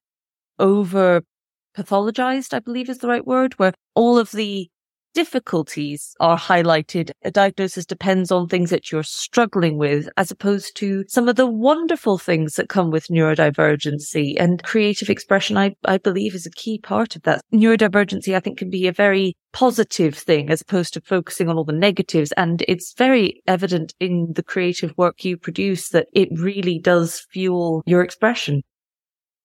over 0.59 1.24
pathologized, 1.75 2.53
I 2.53 2.59
believe 2.59 2.89
is 2.89 2.98
the 3.00 3.07
right 3.07 3.25
word, 3.25 3.53
where 3.53 3.74
all 3.95 4.17
of 4.17 4.31
the 4.31 4.69
difficulties 5.13 6.15
are 6.19 6.37
highlighted. 6.37 7.11
A 7.23 7.31
diagnosis 7.31 7.85
depends 7.85 8.31
on 8.31 8.47
things 8.47 8.69
that 8.69 8.91
you're 8.91 9.03
struggling 9.03 9.77
with, 9.77 10.09
as 10.17 10.31
opposed 10.31 10.75
to 10.77 11.03
some 11.07 11.27
of 11.27 11.35
the 11.35 11.47
wonderful 11.47 12.17
things 12.17 12.55
that 12.55 12.69
come 12.69 12.91
with 12.91 13.07
neurodivergency 13.07 14.35
and 14.39 14.63
creative 14.63 15.09
expression. 15.09 15.57
I, 15.57 15.75
I 15.85 15.97
believe 15.97 16.35
is 16.35 16.45
a 16.45 16.51
key 16.51 16.79
part 16.79 17.15
of 17.15 17.23
that. 17.23 17.41
Neurodivergency, 17.53 18.35
I 18.35 18.39
think, 18.39 18.57
can 18.57 18.69
be 18.69 18.87
a 18.87 18.93
very 18.93 19.35
positive 19.51 20.15
thing 20.15 20.49
as 20.49 20.61
opposed 20.61 20.93
to 20.93 21.01
focusing 21.01 21.49
on 21.49 21.57
all 21.57 21.65
the 21.65 21.73
negatives. 21.73 22.31
And 22.33 22.63
it's 22.67 22.93
very 22.93 23.41
evident 23.47 23.93
in 23.99 24.33
the 24.35 24.43
creative 24.43 24.93
work 24.97 25.25
you 25.25 25.37
produce 25.37 25.89
that 25.89 26.07
it 26.13 26.29
really 26.31 26.79
does 26.79 27.25
fuel 27.31 27.83
your 27.85 28.03
expression. 28.03 28.61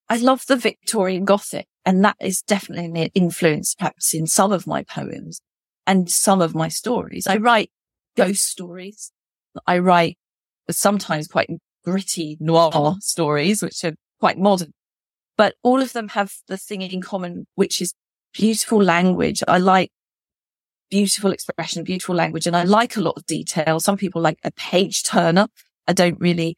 I 0.07 0.17
love 0.17 0.45
the 0.47 0.55
Victorian 0.55 1.25
Gothic, 1.25 1.65
and 1.83 2.05
that 2.05 2.17
is 2.21 2.43
definitely 2.43 3.01
an 3.01 3.09
influence 3.15 3.73
perhaps 3.73 4.13
in 4.13 4.27
some 4.27 4.51
of 4.51 4.67
my 4.67 4.83
poems 4.83 5.41
and 5.87 6.09
some 6.09 6.41
of 6.41 6.55
my 6.55 6.67
stories. 6.67 7.27
I 7.27 7.37
write 7.37 7.71
ghost 8.15 8.45
stories. 8.45 9.11
I 9.67 9.79
write 9.79 10.17
sometimes 10.69 11.27
quite 11.27 11.49
gritty 11.83 12.37
noir 12.39 12.95
stories, 12.99 13.61
which 13.61 13.83
are 13.83 13.93
quite 14.19 14.37
modern, 14.37 14.73
but 15.37 15.55
all 15.63 15.81
of 15.81 15.93
them 15.93 16.09
have 16.09 16.33
the 16.47 16.57
thing 16.57 16.81
in 16.81 17.01
common, 17.01 17.45
which 17.55 17.81
is 17.81 17.93
beautiful 18.33 18.81
language. 18.81 19.43
I 19.47 19.59
like 19.59 19.91
beautiful 20.89 21.31
expression, 21.31 21.83
beautiful 21.83 22.15
language, 22.15 22.47
and 22.47 22.55
I 22.55 22.63
like 22.63 22.97
a 22.97 23.01
lot 23.01 23.17
of 23.17 23.25
detail. 23.25 23.79
Some 23.79 23.97
people 23.97 24.21
like 24.21 24.39
a 24.43 24.51
page 24.51 25.03
turner. 25.03 25.47
I 25.87 25.93
don't 25.93 26.19
really 26.19 26.57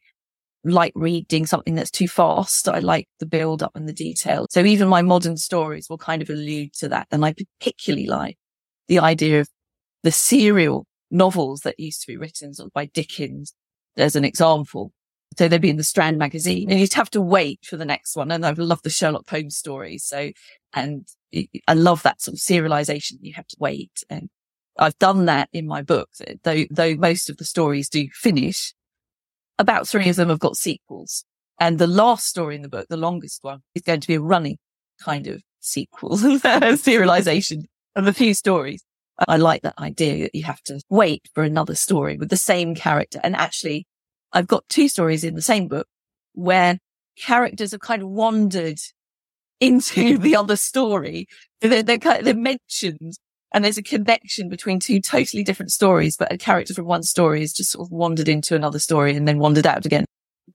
like 0.64 0.92
reading 0.94 1.46
something 1.46 1.74
that's 1.74 1.90
too 1.90 2.08
fast. 2.08 2.68
I 2.68 2.80
like 2.80 3.08
the 3.20 3.26
build 3.26 3.62
up 3.62 3.72
and 3.74 3.88
the 3.88 3.92
detail. 3.92 4.46
So 4.50 4.64
even 4.64 4.88
my 4.88 5.02
modern 5.02 5.36
stories 5.36 5.88
will 5.88 5.98
kind 5.98 6.22
of 6.22 6.30
allude 6.30 6.72
to 6.74 6.88
that. 6.88 7.06
And 7.10 7.24
I 7.24 7.34
particularly 7.34 8.06
like 8.06 8.36
the 8.88 8.98
idea 8.98 9.40
of 9.40 9.48
the 10.02 10.10
serial 10.10 10.86
novels 11.10 11.60
that 11.60 11.78
used 11.78 12.00
to 12.02 12.06
be 12.06 12.16
written 12.16 12.54
sort 12.54 12.68
of 12.68 12.72
by 12.72 12.86
Dickens 12.86 13.54
as 13.96 14.16
an 14.16 14.24
example. 14.24 14.92
So 15.36 15.46
they'd 15.46 15.60
be 15.60 15.70
in 15.70 15.76
the 15.76 15.84
Strand 15.84 16.18
magazine 16.18 16.70
and 16.70 16.80
you'd 16.80 16.94
have 16.94 17.10
to 17.10 17.20
wait 17.20 17.60
for 17.64 17.76
the 17.76 17.84
next 17.84 18.16
one. 18.16 18.30
And 18.30 18.44
I 18.44 18.50
love 18.52 18.82
the 18.82 18.90
Sherlock 18.90 19.28
Holmes 19.28 19.56
stories. 19.56 20.04
So, 20.04 20.30
and 20.72 21.06
I 21.66 21.74
love 21.74 22.02
that 22.02 22.20
sort 22.20 22.34
of 22.34 22.40
serialization. 22.40 23.18
You 23.20 23.34
have 23.34 23.46
to 23.48 23.56
wait. 23.60 24.02
And 24.10 24.30
I've 24.78 24.98
done 24.98 25.26
that 25.26 25.48
in 25.52 25.66
my 25.66 25.82
book, 25.82 26.08
though, 26.42 26.64
though 26.70 26.94
most 26.94 27.30
of 27.30 27.36
the 27.36 27.44
stories 27.44 27.88
do 27.88 28.08
finish. 28.12 28.74
about 29.58 29.88
three 29.88 30.08
of 30.08 30.16
them 30.16 30.28
have 30.28 30.38
got 30.38 30.56
sequels. 30.56 31.24
And 31.60 31.78
the 31.78 31.88
last 31.88 32.26
story 32.26 32.54
in 32.54 32.62
the 32.62 32.68
book, 32.68 32.86
the 32.88 32.96
longest 32.96 33.42
one, 33.42 33.60
is 33.74 33.82
going 33.82 34.00
to 34.00 34.08
be 34.08 34.14
a 34.14 34.20
running 34.20 34.58
kind 35.00 35.26
of 35.26 35.42
sequel, 35.60 36.10
serialization 36.16 37.64
of 37.98 38.06
a 38.06 38.12
few 38.12 38.34
stories. 38.34 38.82
I 39.26 39.36
like 39.36 39.62
that 39.62 39.78
idea 39.78 40.24
that 40.24 40.34
you 40.34 40.44
have 40.44 40.62
to 40.62 40.80
wait 40.88 41.28
for 41.34 41.42
another 41.42 41.74
story 41.74 42.16
with 42.16 42.30
the 42.30 42.36
same 42.36 42.74
character. 42.74 43.20
And 43.24 43.34
actually, 43.34 43.86
I've 44.32 44.46
got 44.46 44.68
two 44.68 44.88
stories 44.88 45.24
in 45.24 45.34
the 45.34 45.42
same 45.42 45.66
book 45.66 45.88
where 46.34 46.78
characters 47.16 47.72
have 47.72 47.80
kind 47.80 48.02
of 48.02 48.08
wandered 48.08 48.78
into 49.60 50.18
the 50.18 50.36
other 50.36 50.56
story. 50.56 51.26
They're, 51.60 51.82
they're, 51.82 51.98
they're 51.98 52.34
mentioned 52.34 53.18
and 53.52 53.64
there's 53.64 53.78
a 53.78 53.82
connection 53.82 54.48
between 54.48 54.78
two 54.78 55.00
totally 55.00 55.42
different 55.42 55.72
stories, 55.72 56.16
but 56.16 56.32
a 56.32 56.38
character 56.38 56.74
from 56.74 56.84
one 56.84 57.02
story 57.02 57.40
has 57.40 57.52
just 57.52 57.70
sort 57.70 57.86
of 57.86 57.90
wandered 57.90 58.28
into 58.28 58.54
another 58.54 58.78
story 58.78 59.16
and 59.16 59.26
then 59.26 59.38
wandered 59.38 59.66
out 59.66 59.86
again. 59.86 60.04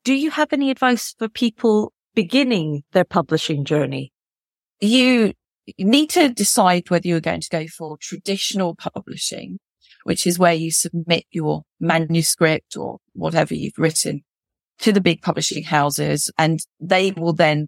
Do 0.03 0.13
you 0.13 0.31
have 0.31 0.53
any 0.53 0.69
advice 0.69 1.15
for 1.17 1.27
people 1.27 1.91
beginning 2.13 2.83
their 2.91 3.03
publishing 3.03 3.65
journey? 3.65 4.11
You 4.79 5.33
need 5.77 6.09
to 6.11 6.29
decide 6.29 6.89
whether 6.89 7.07
you're 7.07 7.19
going 7.19 7.41
to 7.41 7.49
go 7.49 7.67
for 7.67 7.97
traditional 7.99 8.75
publishing, 8.75 9.59
which 10.03 10.27
is 10.27 10.39
where 10.39 10.53
you 10.53 10.71
submit 10.71 11.25
your 11.31 11.63
manuscript 11.79 12.75
or 12.77 12.97
whatever 13.13 13.53
you've 13.53 13.77
written 13.77 14.23
to 14.79 14.91
the 14.91 15.01
big 15.01 15.21
publishing 15.21 15.63
houses 15.63 16.31
and 16.37 16.59
they 16.79 17.11
will 17.11 17.33
then 17.33 17.67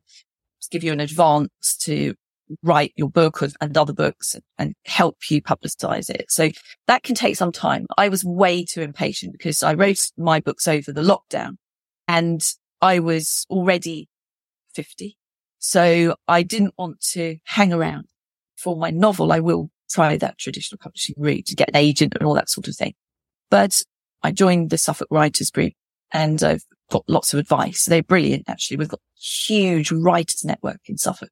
give 0.72 0.84
you 0.84 0.92
an 0.92 1.00
advance 1.00 1.78
to 1.80 2.16
write 2.64 2.94
your 2.96 3.10
book 3.10 3.42
and 3.62 3.78
other 3.78 3.94
books 3.94 4.36
and 4.58 4.74
help 4.86 5.18
you 5.30 5.42
publicize 5.42 6.10
it. 6.10 6.26
So 6.30 6.50
that 6.88 7.04
can 7.04 7.16
take 7.16 7.36
some 7.36 7.52
time. 7.52 7.86
I 7.98 8.10
was 8.10 8.24
way 8.24 8.66
too 8.66 8.82
impatient 8.82 9.34
because 9.34 9.64
I 9.64 9.74
wrote 9.74 10.00
my 10.18 10.40
books 10.40 10.68
over 10.68 10.92
the 10.92 11.02
lockdown 11.02 11.58
and 12.08 12.42
I 12.82 13.00
was 13.00 13.46
already 13.50 14.10
50. 14.74 15.18
So 15.68 16.16
I 16.28 16.44
didn't 16.44 16.76
want 16.78 17.02
to 17.14 17.38
hang 17.46 17.74
around 17.74 18.08
for 18.56 18.78
my 18.78 18.92
novel. 18.92 19.32
I 19.32 19.40
will 19.40 19.70
try 19.90 20.18
that 20.18 20.38
traditional 20.38 20.78
publishing 20.80 21.16
route 21.18 21.48
to 21.48 21.56
get 21.56 21.70
an 21.70 21.76
agent 21.76 22.14
and 22.16 22.24
all 22.24 22.36
that 22.36 22.50
sort 22.50 22.68
of 22.68 22.76
thing. 22.76 22.94
But 23.50 23.82
I 24.22 24.32
joined 24.32 24.70
the 24.70 24.78
Suffolk 24.78 25.08
Writers 25.10 25.50
Group 25.50 25.74
and 26.12 26.42
I've 26.44 26.64
got 26.92 27.04
lots 27.08 27.34
of 27.34 27.40
advice. 27.40 27.86
They're 27.86 28.04
brilliant, 28.04 28.44
actually. 28.48 28.78
We've 28.78 28.88
got 28.88 29.02
huge 29.20 29.92
writers 29.92 30.46
network 30.46 30.82
in 30.86 30.98
Suffolk 30.98 31.30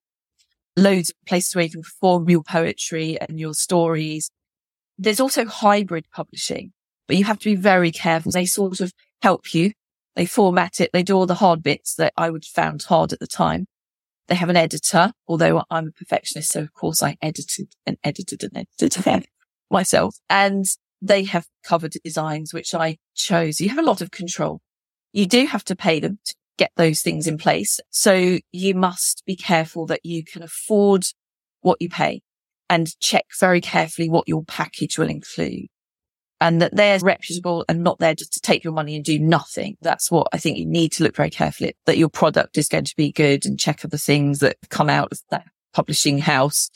loads 0.76 1.12
of 1.12 1.16
places 1.28 1.56
where 1.56 1.66
you 1.66 1.72
can 1.72 1.84
perform 1.84 2.30
your 2.30 2.44
poetry 2.44 3.18
and 3.20 3.40
your 3.40 3.54
stories. 3.54 4.30
There's 4.98 5.20
also 5.20 5.46
hybrid 5.46 6.06
publishing, 6.12 6.74
but 7.08 7.18
you 7.18 7.26
have 7.26 7.40
to 7.40 7.46
be 7.46 7.56
very 7.56 7.92
careful. 7.92 8.32
They 8.32 8.46
sort 8.46 8.80
of 8.80 8.92
help 9.22 9.54
you. 9.54 9.74
They 10.16 10.26
format 10.26 10.80
it. 10.80 10.92
They 10.94 11.04
do 11.04 11.16
all 11.16 11.26
the 11.26 11.36
hard 11.36 11.64
bits 11.64 11.96
that 11.96 12.14
I 12.18 12.30
would 12.30 12.46
found 12.46 12.84
hard 12.84 13.14
at 13.14 13.20
the 13.20 13.28
time. 13.28 13.68
They 14.28 14.36
have 14.36 14.50
an 14.50 14.58
editor, 14.58 15.14
although 15.28 15.64
I'm 15.70 15.88
a 15.88 15.92
perfectionist. 15.92 16.52
So 16.52 16.62
of 16.62 16.74
course 16.74 17.04
I 17.04 17.18
edited 17.22 17.74
and 17.86 17.98
edited 18.04 18.44
and 18.44 18.66
edited 18.80 19.26
myself 19.72 20.16
and 20.30 20.66
they 21.02 21.26
have 21.26 21.46
cover 21.66 21.90
designs, 21.90 22.54
which 22.54 22.74
I 22.74 22.98
chose. 23.14 23.60
You 23.60 23.70
have 23.70 23.80
a 23.80 23.84
lot 23.84 24.02
of 24.02 24.12
control. 24.12 24.62
You 25.12 25.26
do 25.26 25.46
have 25.46 25.66
to 25.66 25.76
pay 25.76 26.00
them 26.00 26.20
to 26.26 26.36
get 26.58 26.72
those 26.78 27.02
things 27.02 27.28
in 27.28 27.38
place. 27.38 27.80
So 27.90 28.40
you 28.52 28.74
must 28.74 29.24
be 29.26 29.36
careful 29.36 29.86
that 29.88 30.06
you 30.06 30.24
can 30.24 30.44
afford 30.44 31.04
what 31.62 31.82
you 31.82 31.90
pay 31.90 32.22
and 32.70 32.98
check 33.00 33.26
very 33.40 33.60
carefully 33.60 34.10
what 34.10 34.28
your 34.28 34.44
package 34.44 34.98
will 34.98 35.10
include 35.10 35.68
and 36.44 36.62
that 36.62 36.76
they're 36.76 36.98
mm-hmm. 36.98 37.08
reputable 37.08 37.64
and 37.70 37.84
not 37.84 38.00
there 38.00 38.14
just 38.14 38.34
to 38.34 38.42
take 38.42 38.66
your 38.66 38.74
money 38.74 38.98
and 38.98 39.06
do 39.06 39.18
nothing. 39.18 39.78
That's 39.82 40.12
what 40.12 40.28
I 40.34 40.38
think 40.38 40.58
you 40.58 40.66
need 40.66 40.92
to 40.92 41.04
look 41.04 41.16
very 41.16 41.30
carefully 41.30 41.70
at, 41.70 41.76
that 41.86 41.98
your 41.98 42.10
product 42.10 42.58
is 42.58 42.68
going 42.68 42.84
to 42.84 42.96
be 42.98 43.14
good 43.14 43.46
and 43.46 43.58
check 43.58 43.86
other 43.86 43.98
things 43.98 44.40
that 44.40 44.58
come 44.70 44.90
out 44.90 45.14
of 45.14 45.22
that 45.32 45.46
publishing 45.74 46.20
house 46.20 46.70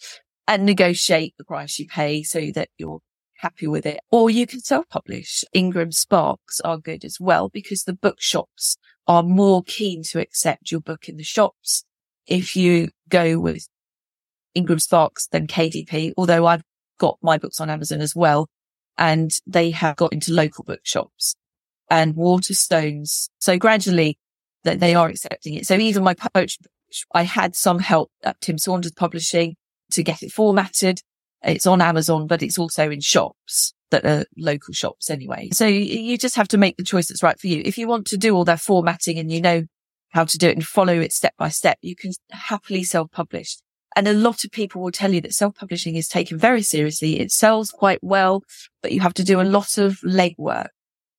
and 0.47 0.65
negotiate 0.65 1.35
the 1.37 1.43
price 1.43 1.77
you 1.77 1.85
pay 1.85 2.23
so 2.23 2.49
that 2.55 2.69
you're 2.77 3.01
happy 3.39 3.67
with 3.67 3.85
it. 3.85 3.99
Or 4.09 4.29
you 4.29 4.47
can 4.47 4.61
self-publish. 4.61 5.43
Ingram 5.51 5.91
Sparks 5.91 6.61
are 6.61 6.77
good 6.77 7.03
as 7.03 7.17
well 7.19 7.49
because 7.49 7.83
the 7.83 7.93
bookshops 7.93 8.77
are 9.05 9.21
more 9.21 9.63
keen 9.63 10.01
to 10.11 10.21
accept 10.21 10.71
your 10.71 10.79
book 10.79 11.09
in 11.09 11.17
the 11.17 11.23
shops 11.23 11.83
if 12.25 12.55
you 12.55 12.87
go 13.09 13.37
with 13.37 13.67
Ingram 14.55 14.79
Sparks 14.79 15.27
than 15.27 15.45
KDP, 15.45 16.13
although 16.15 16.45
I've 16.45 16.63
got 16.97 17.17
my 17.21 17.37
books 17.37 17.59
on 17.59 17.69
Amazon 17.69 17.99
as 17.99 18.15
well. 18.15 18.47
And 18.97 19.31
they 19.45 19.71
have 19.71 19.95
got 19.95 20.13
into 20.13 20.33
local 20.33 20.63
bookshops 20.63 21.35
and 21.89 22.15
Waterstones. 22.15 23.29
So 23.39 23.57
gradually 23.57 24.17
that 24.63 24.79
they 24.79 24.95
are 24.95 25.07
accepting 25.07 25.53
it. 25.53 25.67
So 25.67 25.75
even 25.75 26.03
my 26.03 26.15
poetry, 26.15 26.65
I 27.13 27.23
had 27.23 27.55
some 27.55 27.79
help 27.79 28.11
at 28.23 28.41
Tim 28.41 28.57
Saunders 28.57 28.91
Publishing 28.91 29.55
to 29.91 30.03
get 30.03 30.23
it 30.23 30.31
formatted. 30.31 31.01
It's 31.43 31.67
on 31.67 31.81
Amazon, 31.81 32.27
but 32.27 32.41
it's 32.41 32.57
also 32.57 32.89
in 32.89 33.01
shops 33.01 33.73
that 33.91 34.05
are 34.05 34.25
local 34.35 34.73
shops 34.73 35.09
anyway. 35.09 35.49
So 35.53 35.67
you 35.67 36.17
just 36.17 36.35
have 36.35 36.47
to 36.49 36.57
make 36.57 36.77
the 36.77 36.83
choice 36.83 37.07
that's 37.07 37.23
right 37.23 37.39
for 37.39 37.47
you. 37.47 37.61
If 37.63 37.77
you 37.77 37.87
want 37.87 38.07
to 38.07 38.17
do 38.17 38.35
all 38.35 38.45
that 38.45 38.59
formatting 38.59 39.19
and 39.19 39.31
you 39.31 39.39
know 39.39 39.63
how 40.09 40.25
to 40.25 40.37
do 40.37 40.49
it 40.49 40.55
and 40.55 40.65
follow 40.65 40.99
it 40.99 41.13
step 41.13 41.33
by 41.37 41.49
step, 41.49 41.77
you 41.81 41.95
can 41.95 42.11
happily 42.31 42.83
self-publish. 42.83 43.57
And 43.97 44.07
a 44.07 44.13
lot 44.13 44.45
of 44.45 44.51
people 44.51 44.81
will 44.81 44.91
tell 44.91 45.11
you 45.11 45.21
that 45.21 45.33
self-publishing 45.33 45.95
is 45.95 46.07
taken 46.07 46.37
very 46.37 46.61
seriously. 46.61 47.19
It 47.19 47.31
sells 47.31 47.71
quite 47.71 47.99
well, 48.01 48.43
but 48.81 48.91
you 48.91 49.01
have 49.01 49.15
to 49.15 49.23
do 49.23 49.41
a 49.41 49.43
lot 49.43 49.77
of 49.77 49.97
legwork. 50.05 50.67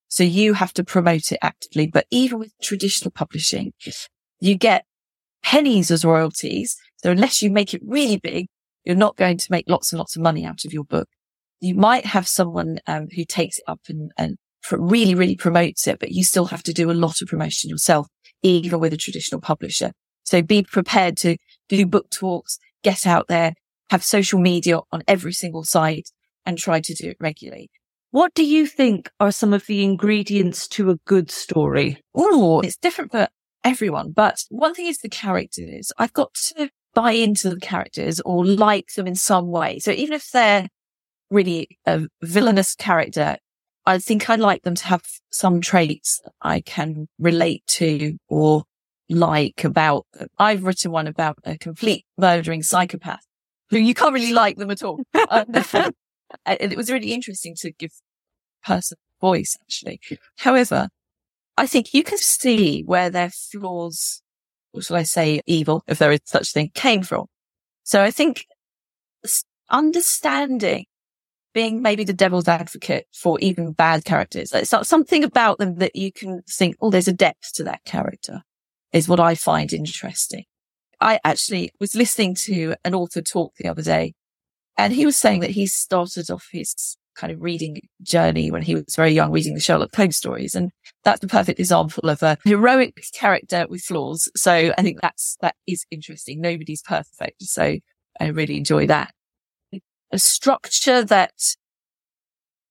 So 0.09 0.23
you 0.23 0.55
have 0.55 0.73
to 0.75 0.85
promote 0.85 1.33
it 1.33 1.39
actively. 1.43 1.89
But 1.89 2.07
even 2.11 2.39
with 2.39 2.53
traditional 2.63 3.11
publishing, 3.11 3.73
you 4.41 4.55
get 4.55 4.85
pennies 5.43 5.91
as 5.91 6.05
royalties. 6.05 6.77
So 7.03 7.11
unless 7.11 7.43
you 7.43 7.51
make 7.51 7.75
it 7.75 7.83
really 7.85 8.17
big, 8.17 8.47
you're 8.85 8.97
not 8.97 9.17
going 9.17 9.39
to 9.39 9.47
make 9.51 9.67
lots 9.69 9.93
and 9.93 9.99
lots 9.99 10.17
of 10.17 10.23
money 10.23 10.47
out 10.47 10.65
of 10.65 10.73
your 10.73 10.85
book 10.85 11.09
you 11.61 11.75
might 11.75 12.07
have 12.07 12.29
someone 12.29 12.79
um, 12.87 13.09
who 13.15 13.25
takes 13.25 13.59
it 13.59 13.65
up 13.67 13.81
and, 13.89 14.13
and 14.17 14.37
really, 14.71 15.15
really 15.15 15.37
promotes 15.37 15.87
it, 15.87 15.99
but 15.99 16.13
you 16.13 16.25
still 16.25 16.47
have 16.47 16.63
to 16.65 16.73
do 16.73 16.91
a 16.91 16.93
lot 16.93 17.21
of 17.21 17.29
promotion 17.29 17.71
yourself, 17.71 18.07
even 18.43 18.81
with 18.81 18.93
a 18.93 18.97
traditional 18.97 19.41
publisher. 19.41 19.93
So 20.25 20.43
be 20.43 20.63
prepared 20.63 21.17
to 21.19 21.37
do 21.69 21.87
book 21.87 22.11
talks, 22.11 22.59
get 22.83 23.07
out 23.07 23.29
there, 23.29 23.55
have 23.91 24.05
social 24.05 24.39
media 24.39 24.81
on 24.93 25.03
every 25.07 25.33
single 25.33 25.65
site 25.65 26.11
and 26.45 26.59
try 26.59 26.81
to 26.81 26.95
do 26.95 27.11
it 27.11 27.17
regularly. 27.21 27.71
What 28.11 28.33
do 28.35 28.45
you 28.45 28.67
think 28.67 29.11
are 29.21 29.33
some 29.33 29.53
of 29.53 29.67
the 29.67 29.85
ingredients 29.85 30.67
to 30.69 30.91
a 30.91 30.97
good 31.07 31.31
story? 31.31 32.03
Oh, 32.15 32.61
it's 32.61 32.77
different 32.77 33.13
for 33.13 33.29
everyone, 33.65 34.13
but 34.13 34.45
one 34.49 34.75
thing 34.75 34.87
is 34.87 34.99
the 34.99 35.11
characters. 35.11 35.93
I've 35.99 36.15
got 36.15 36.33
to 36.35 36.71
buy 36.95 37.13
into 37.13 37.51
the 37.51 37.61
characters 37.61 38.21
or 38.21 38.47
like 38.47 38.95
them 38.97 39.07
in 39.07 39.15
some 39.15 39.49
way. 39.49 39.79
So 39.79 39.91
even 39.91 40.15
if 40.15 40.31
they're 40.31 40.69
really 41.31 41.79
a 41.87 42.09
villainous 42.23 42.75
character, 42.75 43.37
I 43.85 43.99
think 43.99 44.29
I'd 44.29 44.41
like 44.41 44.63
them 44.63 44.75
to 44.75 44.87
have 44.87 45.03
some 45.31 45.61
traits 45.61 46.21
I 46.41 46.61
can 46.61 47.09
relate 47.19 47.67
to 47.69 48.17
or 48.29 48.65
like 49.09 49.65
about 49.65 50.07
them. 50.13 50.29
I've 50.39 50.65
written 50.65 50.91
one 50.91 51.07
about 51.07 51.39
a 51.45 51.57
complete 51.59 52.05
murdering 52.17 52.63
psychopath 52.63 53.25
who 53.71 53.79
you 53.79 53.95
can't 53.95 54.15
really 54.15 54.33
like 54.33 54.57
them 54.57 54.71
at 54.71 54.83
all. 54.83 55.01
Um, 55.31 55.45
and 56.47 56.73
it 56.73 56.77
was 56.77 56.91
really 56.91 57.13
interesting 57.13 57.55
to 57.61 57.73
give 57.73 57.93
person 58.65 58.99
voice 59.21 59.57
actually. 59.63 60.01
However, 60.39 60.89
I 61.57 61.67
think 61.67 61.93
you 61.93 62.05
can 62.05 62.19
see 62.19 62.83
where 62.83 63.11
their 63.11 63.31
flaws, 63.31 64.23
or 64.73 64.83
shall 64.83 64.97
I 64.97 65.03
say 65.03 65.41
evil, 65.47 65.83
if 65.87 65.99
there 65.99 66.13
is 66.13 66.21
such 66.25 66.53
thing, 66.53 66.71
came 66.75 67.03
from. 67.03 67.27
So 67.85 68.03
I 68.03 68.11
think 68.11 68.47
understanding 69.71 70.85
being 71.53 71.83
maybe 71.83 72.05
the 72.05 72.13
devil's 72.13 72.49
advocate 72.49 73.07
for 73.13 73.39
even 73.41 73.73
bad 73.73 74.05
characters. 74.05 74.53
It's 74.53 74.73
something 74.89 75.25
about 75.25 75.59
them 75.59 75.77
that 75.77 75.97
you 75.97 76.13
can 76.13 76.43
think, 76.49 76.77
oh, 76.81 76.91
there's 76.91 77.09
a 77.09 77.13
depth 77.13 77.55
to 77.55 77.65
that 77.65 77.85
character 77.85 78.43
is 78.93 79.09
what 79.09 79.21
I 79.21 79.35
find 79.35 79.73
interesting. 79.73 80.45
I 81.01 81.21
actually 81.25 81.73
was 81.81 81.95
listening 81.95 82.35
to 82.47 82.75
an 82.85 82.95
author 82.95 83.23
talk 83.23 83.55
the 83.57 83.69
other 83.69 83.83
day 83.83 84.15
and 84.77 84.93
he 84.93 85.07
was 85.07 85.17
saying 85.17 85.41
that 85.41 85.51
he 85.51 85.67
started 85.67 86.31
off 86.31 86.49
his 86.51 86.97
kind 87.15 87.33
of 87.33 87.41
reading 87.41 87.81
journey 88.03 88.51
when 88.51 88.63
he 88.63 88.75
was 88.75 88.95
very 88.95 89.13
young, 89.13 89.33
reading 89.33 89.55
the 89.55 89.61
Sherlock 89.61 89.95
Holmes 89.95 90.17
stories. 90.17 90.55
And 90.55 90.71
that's 91.05 91.21
the 91.21 91.27
perfect 91.27 91.59
example 91.59 92.09
of 92.09 92.23
a 92.23 92.39
heroic 92.45 93.01
character 93.13 93.67
with 93.69 93.83
flaws. 93.83 94.29
So 94.37 94.73
I 94.77 94.83
think 94.83 95.01
that's, 95.01 95.37
that 95.41 95.57
is 95.67 95.85
interesting. 95.91 96.41
Nobody's 96.41 96.83
perfect. 96.83 97.43
So 97.43 97.79
I 98.21 98.27
really 98.27 98.57
enjoy 98.57 98.87
that 98.87 99.13
a 100.11 100.19
structure 100.19 101.05
that 101.05 101.33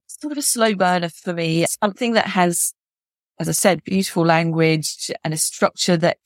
sort 0.08 0.32
of 0.32 0.38
a 0.38 0.44
slow 0.44 0.74
burner 0.74 1.10
for 1.10 1.34
me. 1.34 1.66
Something 1.84 2.14
that 2.14 2.28
has, 2.28 2.74
as 3.40 3.50
I 3.50 3.54
said, 3.54 3.84
beautiful 3.84 4.26
language 4.26 5.12
and 5.24 5.34
a 5.34 5.38
structure 5.38 5.98
that 5.98 6.18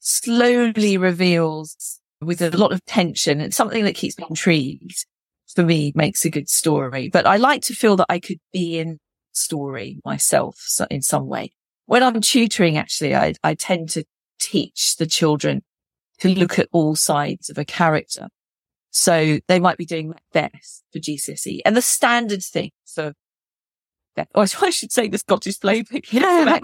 slowly 0.00 0.96
reveals 0.98 2.00
with 2.20 2.42
a 2.42 2.56
lot 2.56 2.72
of 2.72 2.84
tension 2.84 3.40
and 3.40 3.54
something 3.54 3.84
that 3.84 3.94
keeps 3.94 4.18
me 4.18 4.26
intrigued 4.28 5.06
for 5.54 5.62
me 5.62 5.92
makes 5.94 6.24
a 6.24 6.30
good 6.30 6.48
story. 6.48 7.08
But 7.08 7.26
I 7.26 7.36
like 7.36 7.62
to 7.62 7.74
feel 7.74 7.96
that 7.96 8.06
I 8.08 8.18
could 8.18 8.38
be 8.52 8.78
in 8.78 8.98
story 9.32 10.00
myself 10.04 10.56
in 10.90 11.02
some 11.02 11.26
way. 11.26 11.52
when 11.86 12.02
I'm 12.02 12.20
tutoring, 12.20 12.78
actually, 12.78 13.14
I, 13.14 13.34
I 13.42 13.54
tend 13.54 13.90
to 13.90 14.04
teach 14.38 14.96
the 14.96 15.06
children 15.06 15.62
to 16.20 16.28
look 16.28 16.58
at 16.58 16.68
all 16.72 16.96
sides 16.96 17.50
of 17.50 17.58
a 17.58 17.64
character. 17.64 18.28
So 18.90 19.40
they 19.48 19.58
might 19.58 19.76
be 19.76 19.84
doing 19.84 20.08
Macbeth 20.08 20.82
for 20.92 20.98
GCSE 20.98 21.60
and 21.64 21.76
the 21.76 21.82
standard 21.82 22.42
thing. 22.42 22.70
So 22.84 23.12
or 24.16 24.26
oh, 24.34 24.46
I 24.62 24.70
should 24.70 24.92
say 24.92 25.08
the 25.08 25.18
Scottish 25.18 25.60
play 25.60 25.84
yeah. 26.10 26.58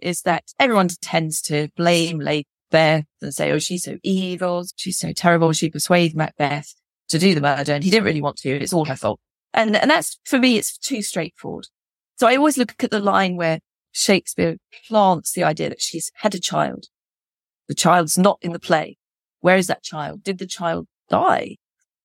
is 0.00 0.22
that 0.22 0.44
everyone 0.58 0.88
tends 1.00 1.42
to 1.42 1.68
blame 1.76 2.18
Lady 2.18 2.46
Macbeth 2.72 3.06
and 3.20 3.34
say, 3.34 3.50
oh, 3.52 3.58
she's 3.58 3.84
so 3.84 3.96
evil. 4.02 4.64
She's 4.76 4.98
so 4.98 5.12
terrible. 5.12 5.52
She 5.52 5.70
persuaded 5.70 6.16
Macbeth 6.16 6.74
to 7.08 7.18
do 7.18 7.34
the 7.34 7.40
murder 7.40 7.72
and 7.72 7.84
he 7.84 7.90
didn't 7.90 8.06
really 8.06 8.22
want 8.22 8.36
to. 8.38 8.50
It's 8.50 8.72
all 8.72 8.84
her 8.84 8.96
fault. 8.96 9.20
And, 9.54 9.76
and 9.76 9.90
that's 9.90 10.18
for 10.24 10.38
me, 10.38 10.58
it's 10.58 10.76
too 10.76 11.02
straightforward. 11.02 11.66
So 12.16 12.26
I 12.26 12.36
always 12.36 12.58
look 12.58 12.74
at 12.82 12.90
the 12.90 13.00
line 13.00 13.36
where 13.36 13.60
Shakespeare 13.92 14.56
plants 14.86 15.32
the 15.32 15.44
idea 15.44 15.68
that 15.68 15.80
she's 15.80 16.10
had 16.16 16.34
a 16.34 16.40
child. 16.40 16.86
The 17.68 17.74
child's 17.74 18.18
not 18.18 18.38
in 18.42 18.52
the 18.52 18.58
play. 18.58 18.98
Where 19.40 19.56
is 19.56 19.66
that 19.68 19.82
child? 19.82 20.22
Did 20.22 20.38
the 20.38 20.46
child 20.46 20.86
die? 21.08 21.56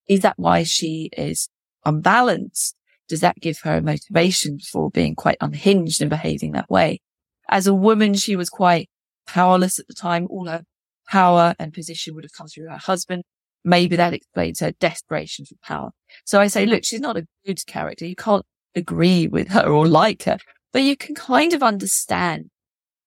Is 0.08 0.22
that 0.22 0.38
why 0.38 0.64
she 0.64 1.10
is 1.18 1.50
unbalanced? 1.86 2.76
Does 3.14 3.20
that 3.20 3.40
give 3.40 3.60
her 3.60 3.78
a 3.78 3.82
motivation 3.84 4.58
for 4.58 4.90
being 4.90 5.14
quite 5.14 5.38
unhinged 5.40 6.02
and 6.02 6.10
behaving 6.10 6.54
that 6.54 6.68
way? 6.68 7.00
As 7.48 7.68
a 7.68 7.74
woman, 7.76 8.16
she 8.16 8.36
was 8.36 8.50
quite 8.50 8.90
powerless 9.28 9.78
at 9.78 9.88
the 9.88 9.94
time. 9.94 10.26
All 10.32 10.48
her 10.48 10.64
power 11.08 11.54
and 11.60 11.72
position 11.72 12.16
would 12.16 12.24
have 12.24 12.34
come 12.34 12.48
through 12.48 12.70
her 12.70 12.78
husband. 12.80 13.22
Maybe 13.64 13.96
that 13.98 14.16
explains 14.16 14.62
her 14.62 14.72
desperation 14.72 15.46
for 15.46 15.54
power. 15.62 15.92
So 16.26 16.42
I 16.42 16.48
say, 16.48 16.66
look, 16.66 16.84
she's 16.84 17.02
not 17.02 17.16
a 17.16 17.28
good 17.46 17.64
character. 17.68 18.04
You 18.08 18.16
can't 18.16 18.48
agree 18.74 19.28
with 19.28 19.50
her 19.50 19.68
or 19.68 19.88
like 19.88 20.24
her, 20.24 20.40
but 20.72 20.82
you 20.82 20.98
can 20.98 21.14
kind 21.14 21.54
of 21.54 21.62
understand 21.62 22.50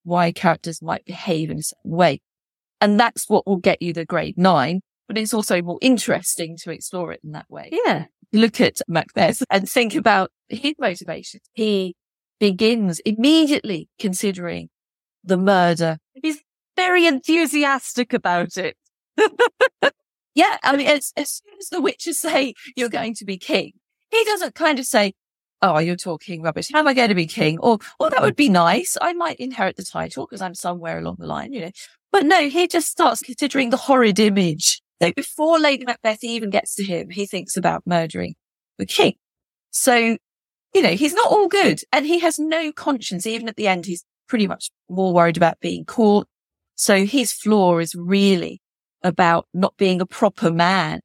why 0.04 0.30
characters 0.30 0.80
might 0.80 1.04
behave 1.04 1.50
in 1.50 1.58
a 1.58 1.64
certain 1.64 1.90
way. 1.90 2.20
And 2.80 3.00
that's 3.00 3.28
what 3.28 3.44
will 3.44 3.56
get 3.56 3.82
you 3.82 3.92
the 3.92 4.04
grade 4.04 4.38
nine, 4.38 4.82
but 5.08 5.18
it's 5.18 5.34
also 5.34 5.62
more 5.62 5.78
interesting 5.80 6.56
to 6.62 6.70
explore 6.70 7.12
it 7.12 7.20
in 7.22 7.32
that 7.32 7.46
way. 7.48 7.70
Yeah. 7.72 8.06
Look 8.32 8.60
at 8.60 8.80
Macbeth 8.88 9.42
and 9.50 9.68
think 9.68 9.94
about 9.94 10.30
his 10.48 10.74
motivations. 10.78 11.42
He 11.52 11.94
begins 12.40 13.00
immediately 13.00 13.88
considering 13.98 14.68
the 15.24 15.36
murder. 15.36 15.98
He's 16.14 16.40
very 16.76 17.06
enthusiastic 17.06 18.12
about 18.12 18.56
it. 18.56 18.76
yeah. 20.34 20.58
I 20.62 20.76
mean, 20.76 20.86
as, 20.86 21.12
as 21.16 21.30
soon 21.30 21.54
as 21.58 21.68
the 21.68 21.80
witches 21.80 22.20
say 22.20 22.54
you're 22.76 22.88
going 22.88 23.14
to 23.14 23.24
be 23.24 23.38
king, 23.38 23.72
he 24.10 24.24
doesn't 24.24 24.54
kind 24.54 24.78
of 24.78 24.86
say, 24.86 25.14
Oh, 25.62 25.78
you're 25.78 25.96
talking 25.96 26.42
rubbish. 26.42 26.68
How 26.70 26.80
am 26.80 26.88
I 26.88 26.92
going 26.92 27.08
to 27.08 27.14
be 27.14 27.26
king? 27.26 27.58
Or, 27.60 27.78
well, 27.98 28.10
that 28.10 28.20
would 28.20 28.36
be 28.36 28.50
nice. 28.50 28.98
I 29.00 29.14
might 29.14 29.36
inherit 29.36 29.76
the 29.76 29.82
title 29.82 30.26
because 30.26 30.42
I'm 30.42 30.54
somewhere 30.54 30.98
along 30.98 31.16
the 31.18 31.26
line, 31.26 31.54
you 31.54 31.62
know. 31.62 31.70
But 32.12 32.26
no, 32.26 32.48
he 32.48 32.68
just 32.68 32.88
starts 32.88 33.22
considering 33.22 33.70
the 33.70 33.78
horrid 33.78 34.18
image. 34.18 34.82
So 35.02 35.12
before 35.12 35.58
Lady 35.58 35.84
Macbeth 35.84 36.24
even 36.24 36.50
gets 36.50 36.74
to 36.76 36.84
him, 36.84 37.10
he 37.10 37.26
thinks 37.26 37.56
about 37.56 37.82
murdering 37.86 38.34
the 38.78 38.86
king. 38.86 39.14
So, 39.70 40.16
you 40.74 40.82
know, 40.82 40.92
he's 40.92 41.14
not 41.14 41.30
all 41.30 41.48
good 41.48 41.82
and 41.92 42.06
he 42.06 42.18
has 42.20 42.38
no 42.38 42.72
conscience. 42.72 43.26
Even 43.26 43.48
at 43.48 43.56
the 43.56 43.68
end, 43.68 43.86
he's 43.86 44.04
pretty 44.28 44.46
much 44.46 44.70
more 44.88 45.12
worried 45.12 45.36
about 45.36 45.60
being 45.60 45.84
caught. 45.84 46.26
So 46.74 47.04
his 47.04 47.32
flaw 47.32 47.78
is 47.78 47.94
really 47.94 48.60
about 49.02 49.46
not 49.52 49.76
being 49.76 50.00
a 50.00 50.06
proper 50.06 50.50
man 50.50 51.00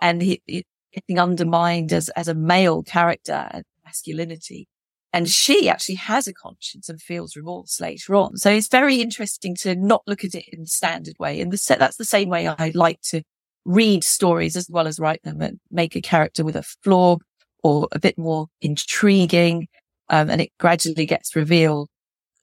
and 0.00 0.22
he, 0.22 0.42
he 0.46 0.64
getting 0.92 1.18
undermined 1.18 1.92
as, 1.92 2.08
as 2.10 2.28
a 2.28 2.34
male 2.34 2.82
character 2.82 3.48
and 3.50 3.64
masculinity. 3.84 4.68
And 5.14 5.28
she 5.28 5.68
actually 5.68 5.94
has 5.94 6.26
a 6.26 6.34
conscience 6.34 6.88
and 6.88 7.00
feels 7.00 7.36
remorse 7.36 7.80
later 7.80 8.16
on. 8.16 8.36
So 8.36 8.50
it's 8.50 8.66
very 8.66 9.00
interesting 9.00 9.54
to 9.60 9.76
not 9.76 10.02
look 10.08 10.24
at 10.24 10.34
it 10.34 10.44
in 10.52 10.62
the 10.62 10.66
standard 10.66 11.14
way. 11.20 11.40
And 11.40 11.52
the, 11.52 11.76
that's 11.78 11.98
the 11.98 12.04
same 12.04 12.28
way 12.28 12.48
I 12.48 12.72
like 12.74 13.00
to 13.10 13.22
read 13.64 14.02
stories 14.02 14.56
as 14.56 14.68
well 14.68 14.88
as 14.88 14.98
write 14.98 15.22
them 15.22 15.40
and 15.40 15.60
make 15.70 15.94
a 15.94 16.00
character 16.00 16.44
with 16.44 16.56
a 16.56 16.64
flaw 16.64 17.18
or 17.62 17.86
a 17.92 18.00
bit 18.00 18.18
more 18.18 18.48
intriguing. 18.60 19.68
Um, 20.10 20.30
and 20.30 20.40
it 20.40 20.50
gradually 20.58 21.06
gets 21.06 21.36
revealed 21.36 21.90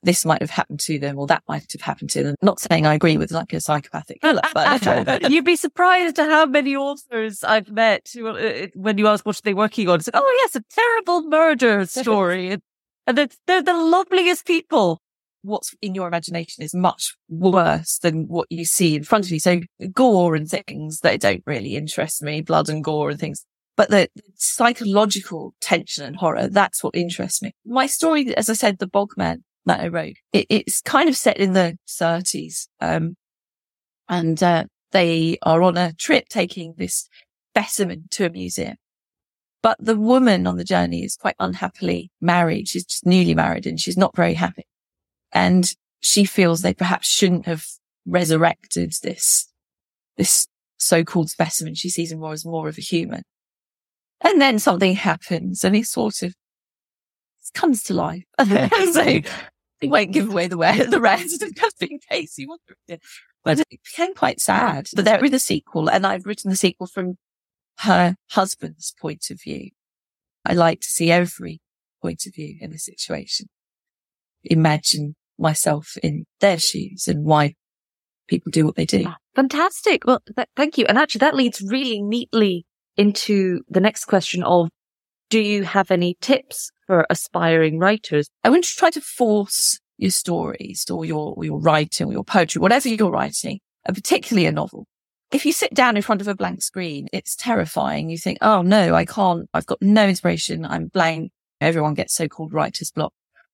this 0.04 0.26
might 0.26 0.42
have 0.42 0.50
happened 0.50 0.80
to 0.82 0.98
them 1.00 1.18
or 1.20 1.28
that 1.28 1.44
might 1.48 1.72
have 1.72 1.82
happened 1.82 2.10
to 2.12 2.24
them. 2.24 2.36
Not 2.42 2.60
saying 2.60 2.86
I 2.86 2.96
agree 2.96 3.18
with 3.18 3.32
like 3.32 3.54
a 3.54 3.62
psychopathic 3.62 4.22
killer, 4.22 4.42
but 4.54 5.30
you'd 5.30 5.46
be 5.46 5.56
surprised 5.56 6.20
at 6.20 6.30
how 6.30 6.46
many 6.46 6.76
authors 6.76 7.44
I've 7.44 7.70
met 7.70 8.12
uh, 8.18 8.68
when 8.74 8.98
you 8.98 9.08
ask 9.08 9.26
what 9.26 9.38
are 9.38 9.42
they 9.44 9.54
working 9.54 9.88
on. 9.90 10.00
It's 10.00 10.10
like, 10.12 10.22
oh 10.22 10.38
yes, 10.42 10.56
a 10.56 10.64
terrible 10.74 11.24
murder 11.24 11.86
story. 11.86 12.58
and 13.08 13.18
they're, 13.18 13.28
they're 13.48 13.62
the 13.62 13.74
loveliest 13.74 14.46
people. 14.46 15.02
What's 15.44 15.74
in 15.82 15.96
your 15.96 16.08
imagination 16.08 16.64
is 16.64 16.76
much 16.76 17.16
worse 17.28 17.98
than 17.98 18.28
what 18.28 18.48
you 18.52 18.64
see 18.64 18.96
in 18.96 19.04
front 19.04 19.26
of 19.26 19.32
you. 19.32 19.40
So 19.40 19.62
gore 19.92 20.36
and 20.36 20.48
things 20.48 21.00
that 21.00 21.20
don't 21.20 21.44
really 21.48 21.76
interest 21.76 22.22
me, 22.22 22.42
blood 22.42 22.70
and 22.70 22.84
gore 22.84 23.10
and 23.10 23.20
things. 23.20 23.44
But 23.76 23.90
the 23.90 24.10
psychological 24.36 25.56
tension 25.60 26.06
and 26.06 26.16
horror, 26.18 26.48
that's 26.48 26.84
what 26.84 26.96
interests 26.96 27.42
me. 27.42 27.54
My 27.66 27.88
story, 27.88 28.36
as 28.36 28.50
I 28.50 28.54
said, 28.54 28.78
the 28.78 28.88
Bogman, 28.88 29.42
that 29.66 29.80
I 29.80 29.88
wrote. 29.88 30.16
It, 30.34 30.48
it's 30.50 30.82
kind 30.82 31.10
of 31.10 31.16
set 31.16 31.38
in 31.38 31.54
the 31.54 31.78
30s. 31.88 32.68
Um, 32.80 33.16
and, 34.10 34.42
uh, 34.42 34.66
they 34.92 35.38
are 35.42 35.62
on 35.62 35.78
a 35.78 35.94
trip 35.94 36.28
taking 36.30 36.74
this 36.78 37.08
specimen 37.52 38.06
to 38.12 38.26
a 38.26 38.30
museum. 38.30 38.76
But 39.64 39.78
the 39.80 39.98
woman 39.98 40.48
on 40.48 40.58
the 40.58 40.64
journey 40.64 41.04
is 41.04 41.16
quite 41.16 41.36
unhappily 41.40 42.12
married. 42.20 42.68
She's 42.68 42.86
just 42.86 43.06
newly 43.06 43.36
married 43.36 43.68
and 43.68 43.80
she's 43.80 43.98
not 43.98 44.16
very 44.16 44.34
happy. 44.34 44.66
And 45.32 45.72
she 46.00 46.26
feels 46.26 46.62
they 46.62 46.74
perhaps 46.74 47.08
shouldn't 47.08 47.46
have 47.46 47.66
resurrected 48.06 48.94
this, 49.04 49.48
this 50.18 50.48
so-called 50.78 51.30
specimen. 51.30 51.76
She 51.76 51.90
sees 51.90 52.12
him 52.12 52.20
more 52.20 52.34
as 52.34 52.46
more 52.46 52.68
of 52.68 52.78
a 52.78 52.82
human. 52.82 53.22
And 54.22 54.42
then 54.42 54.58
something 54.58 54.96
happens 54.96 55.64
and 55.64 55.76
he 55.76 55.84
sort 55.84 56.24
of 56.24 56.34
comes 57.54 57.84
to 57.84 57.94
life. 57.94 58.24
so 58.40 59.22
he 59.82 59.88
won't 59.88 60.12
give 60.12 60.30
away 60.32 60.48
the, 60.48 60.58
way, 60.58 60.84
the 60.84 61.02
rest 61.02 61.44
just 61.56 61.84
in 61.84 62.00
case 62.10 62.38
you 62.38 62.48
want 62.48 62.62
to. 62.88 63.00
But 63.44 63.60
it 63.60 63.80
became 63.84 64.14
quite 64.14 64.40
sad. 64.40 64.88
But 64.96 65.06
there 65.06 65.24
is 65.26 65.34
a 65.34 65.40
sequel 65.40 65.90
and 65.90 66.06
I've 66.06 66.26
written 66.26 66.50
the 66.50 66.56
sequel 66.56 66.88
from 66.88 67.18
her 67.80 68.16
husband's 68.32 68.94
point 69.00 69.26
of 69.32 69.42
view. 69.42 69.72
I 70.46 70.54
like 70.54 70.82
to 70.82 70.88
see 70.88 71.12
every 71.12 71.60
point 72.02 72.26
of 72.26 72.36
view 72.36 72.58
in 72.62 72.72
a 72.74 72.80
situation. 72.80 73.48
Imagine 74.44 75.16
myself 75.38 75.98
in 76.04 76.26
their 76.40 76.60
shoes 76.60 77.08
and 77.08 77.26
why 77.26 77.56
people 78.28 78.52
do 78.52 78.66
what 78.66 78.76
they 78.76 78.86
do. 78.86 79.04
Ah, 79.08 79.18
fantastic. 79.36 80.06
Well, 80.06 80.22
th- 80.36 80.48
thank 80.56 80.78
you. 80.78 80.86
And 80.88 80.98
actually 80.98 81.20
that 81.20 81.36
leads 81.36 81.62
really 81.62 82.02
neatly 82.02 82.66
into 82.98 83.62
the 83.70 83.80
next 83.80 84.06
question 84.06 84.44
of 84.44 84.70
do 85.32 85.40
you 85.40 85.64
have 85.64 85.90
any 85.92 86.18
tips 86.20 86.72
for 86.86 87.08
aspiring 87.10 87.80
writers? 87.80 88.30
I 88.44 88.50
to 88.50 88.62
try 88.62 88.90
to 88.92 89.02
force 89.02 89.80
your 89.98 90.12
stories 90.12 90.86
or 90.92 91.06
your, 91.06 91.34
or 91.36 91.46
your 91.46 91.58
writing 91.58 92.08
or 92.08 92.14
your 92.14 92.26
poetry, 92.26 92.60
whatever 92.60 92.90
you're 92.90 93.10
writing, 93.10 93.62
and 93.86 93.96
particularly 93.96 94.46
a 94.46 94.52
novel. 94.52 94.86
If 95.32 95.46
you 95.46 95.54
sit 95.54 95.74
down 95.74 95.96
in 95.96 96.04
front 96.04 96.20
of 96.20 96.28
a 96.28 96.36
blank 96.36 96.62
screen, 96.62 97.08
it's 97.14 97.38
terrifying. 97.38 98.10
You 98.10 98.18
think, 98.18 98.40
Oh 98.42 98.62
no, 98.62 98.94
I 98.94 99.06
can't. 99.06 99.50
I've 99.54 99.66
got 99.66 99.82
no 99.82 100.06
inspiration. 100.06 100.66
I'm 100.66 100.88
blank. 100.88 101.32
Everyone 101.62 101.94
gets 101.94 102.14
so-called 102.14 102.52
writer's 102.52 102.92
block. 102.92 103.14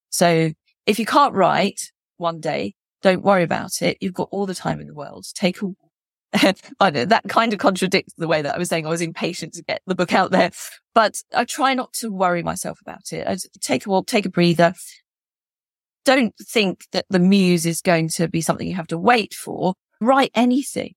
So 0.09 0.51
if 0.87 0.97
you 0.97 1.05
can't 1.05 1.35
write 1.35 1.91
one 2.17 2.39
day, 2.39 2.73
don't 3.03 3.21
worry 3.21 3.43
about 3.43 3.83
it. 3.83 3.97
You've 4.01 4.15
got 4.15 4.29
all 4.31 4.47
the 4.47 4.55
time 4.55 4.79
in 4.79 4.87
the 4.87 4.95
world. 4.95 5.27
Take 5.35 5.61
a 5.61 5.69
that 6.79 7.21
kind 7.27 7.53
of 7.53 7.59
contradicts 7.59 8.13
the 8.17 8.27
way 8.27 8.41
that 8.41 8.55
I 8.55 8.57
was 8.57 8.69
saying 8.69 8.85
I 8.85 8.89
was 8.89 9.01
impatient 9.01 9.53
to 9.53 9.63
get 9.63 9.81
the 9.87 9.95
book 9.95 10.13
out 10.13 10.31
there, 10.31 10.51
but 10.93 11.21
I 11.33 11.45
try 11.45 11.73
not 11.73 11.93
to 11.93 12.11
worry 12.11 12.43
myself 12.43 12.79
about 12.81 13.11
it. 13.11 13.27
I 13.27 13.37
take 13.61 13.85
a 13.85 13.89
walk, 13.89 14.07
take 14.07 14.25
a 14.25 14.29
breather. 14.29 14.73
Don't 16.05 16.33
think 16.41 16.85
that 16.91 17.05
the 17.09 17.19
muse 17.19 17.65
is 17.65 17.81
going 17.81 18.09
to 18.15 18.27
be 18.27 18.41
something 18.41 18.67
you 18.67 18.75
have 18.75 18.87
to 18.87 18.97
wait 18.97 19.33
for. 19.33 19.73
Write 20.01 20.31
anything. 20.35 20.93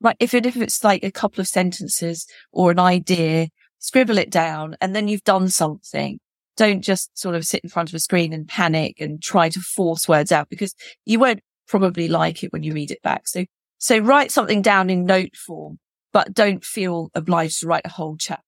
Right. 0.00 0.16
If 0.20 0.34
it, 0.34 0.44
if 0.44 0.56
it's 0.56 0.84
like 0.84 1.02
a 1.02 1.10
couple 1.10 1.40
of 1.40 1.48
sentences 1.48 2.26
or 2.52 2.70
an 2.70 2.78
idea, 2.78 3.48
scribble 3.78 4.18
it 4.18 4.30
down 4.30 4.76
and 4.80 4.94
then 4.94 5.08
you've 5.08 5.24
done 5.24 5.48
something. 5.48 6.18
Don't 6.56 6.82
just 6.82 7.18
sort 7.18 7.34
of 7.34 7.46
sit 7.46 7.62
in 7.62 7.70
front 7.70 7.90
of 7.90 7.94
a 7.94 7.98
screen 7.98 8.32
and 8.32 8.48
panic 8.48 9.00
and 9.00 9.22
try 9.22 9.48
to 9.48 9.60
force 9.60 10.08
words 10.08 10.32
out 10.32 10.48
because 10.48 10.74
you 11.04 11.18
won't 11.18 11.40
probably 11.68 12.08
like 12.08 12.42
it 12.42 12.52
when 12.52 12.62
you 12.62 12.72
read 12.72 12.90
it 12.90 13.02
back. 13.02 13.28
So 13.28 13.44
so 13.86 13.98
write 13.98 14.32
something 14.32 14.62
down 14.62 14.90
in 14.90 15.04
note 15.04 15.36
form, 15.36 15.78
but 16.12 16.34
don't 16.34 16.64
feel 16.64 17.08
obliged 17.14 17.60
to 17.60 17.68
write 17.68 17.86
a 17.86 17.90
whole 17.90 18.16
chapter. 18.18 18.42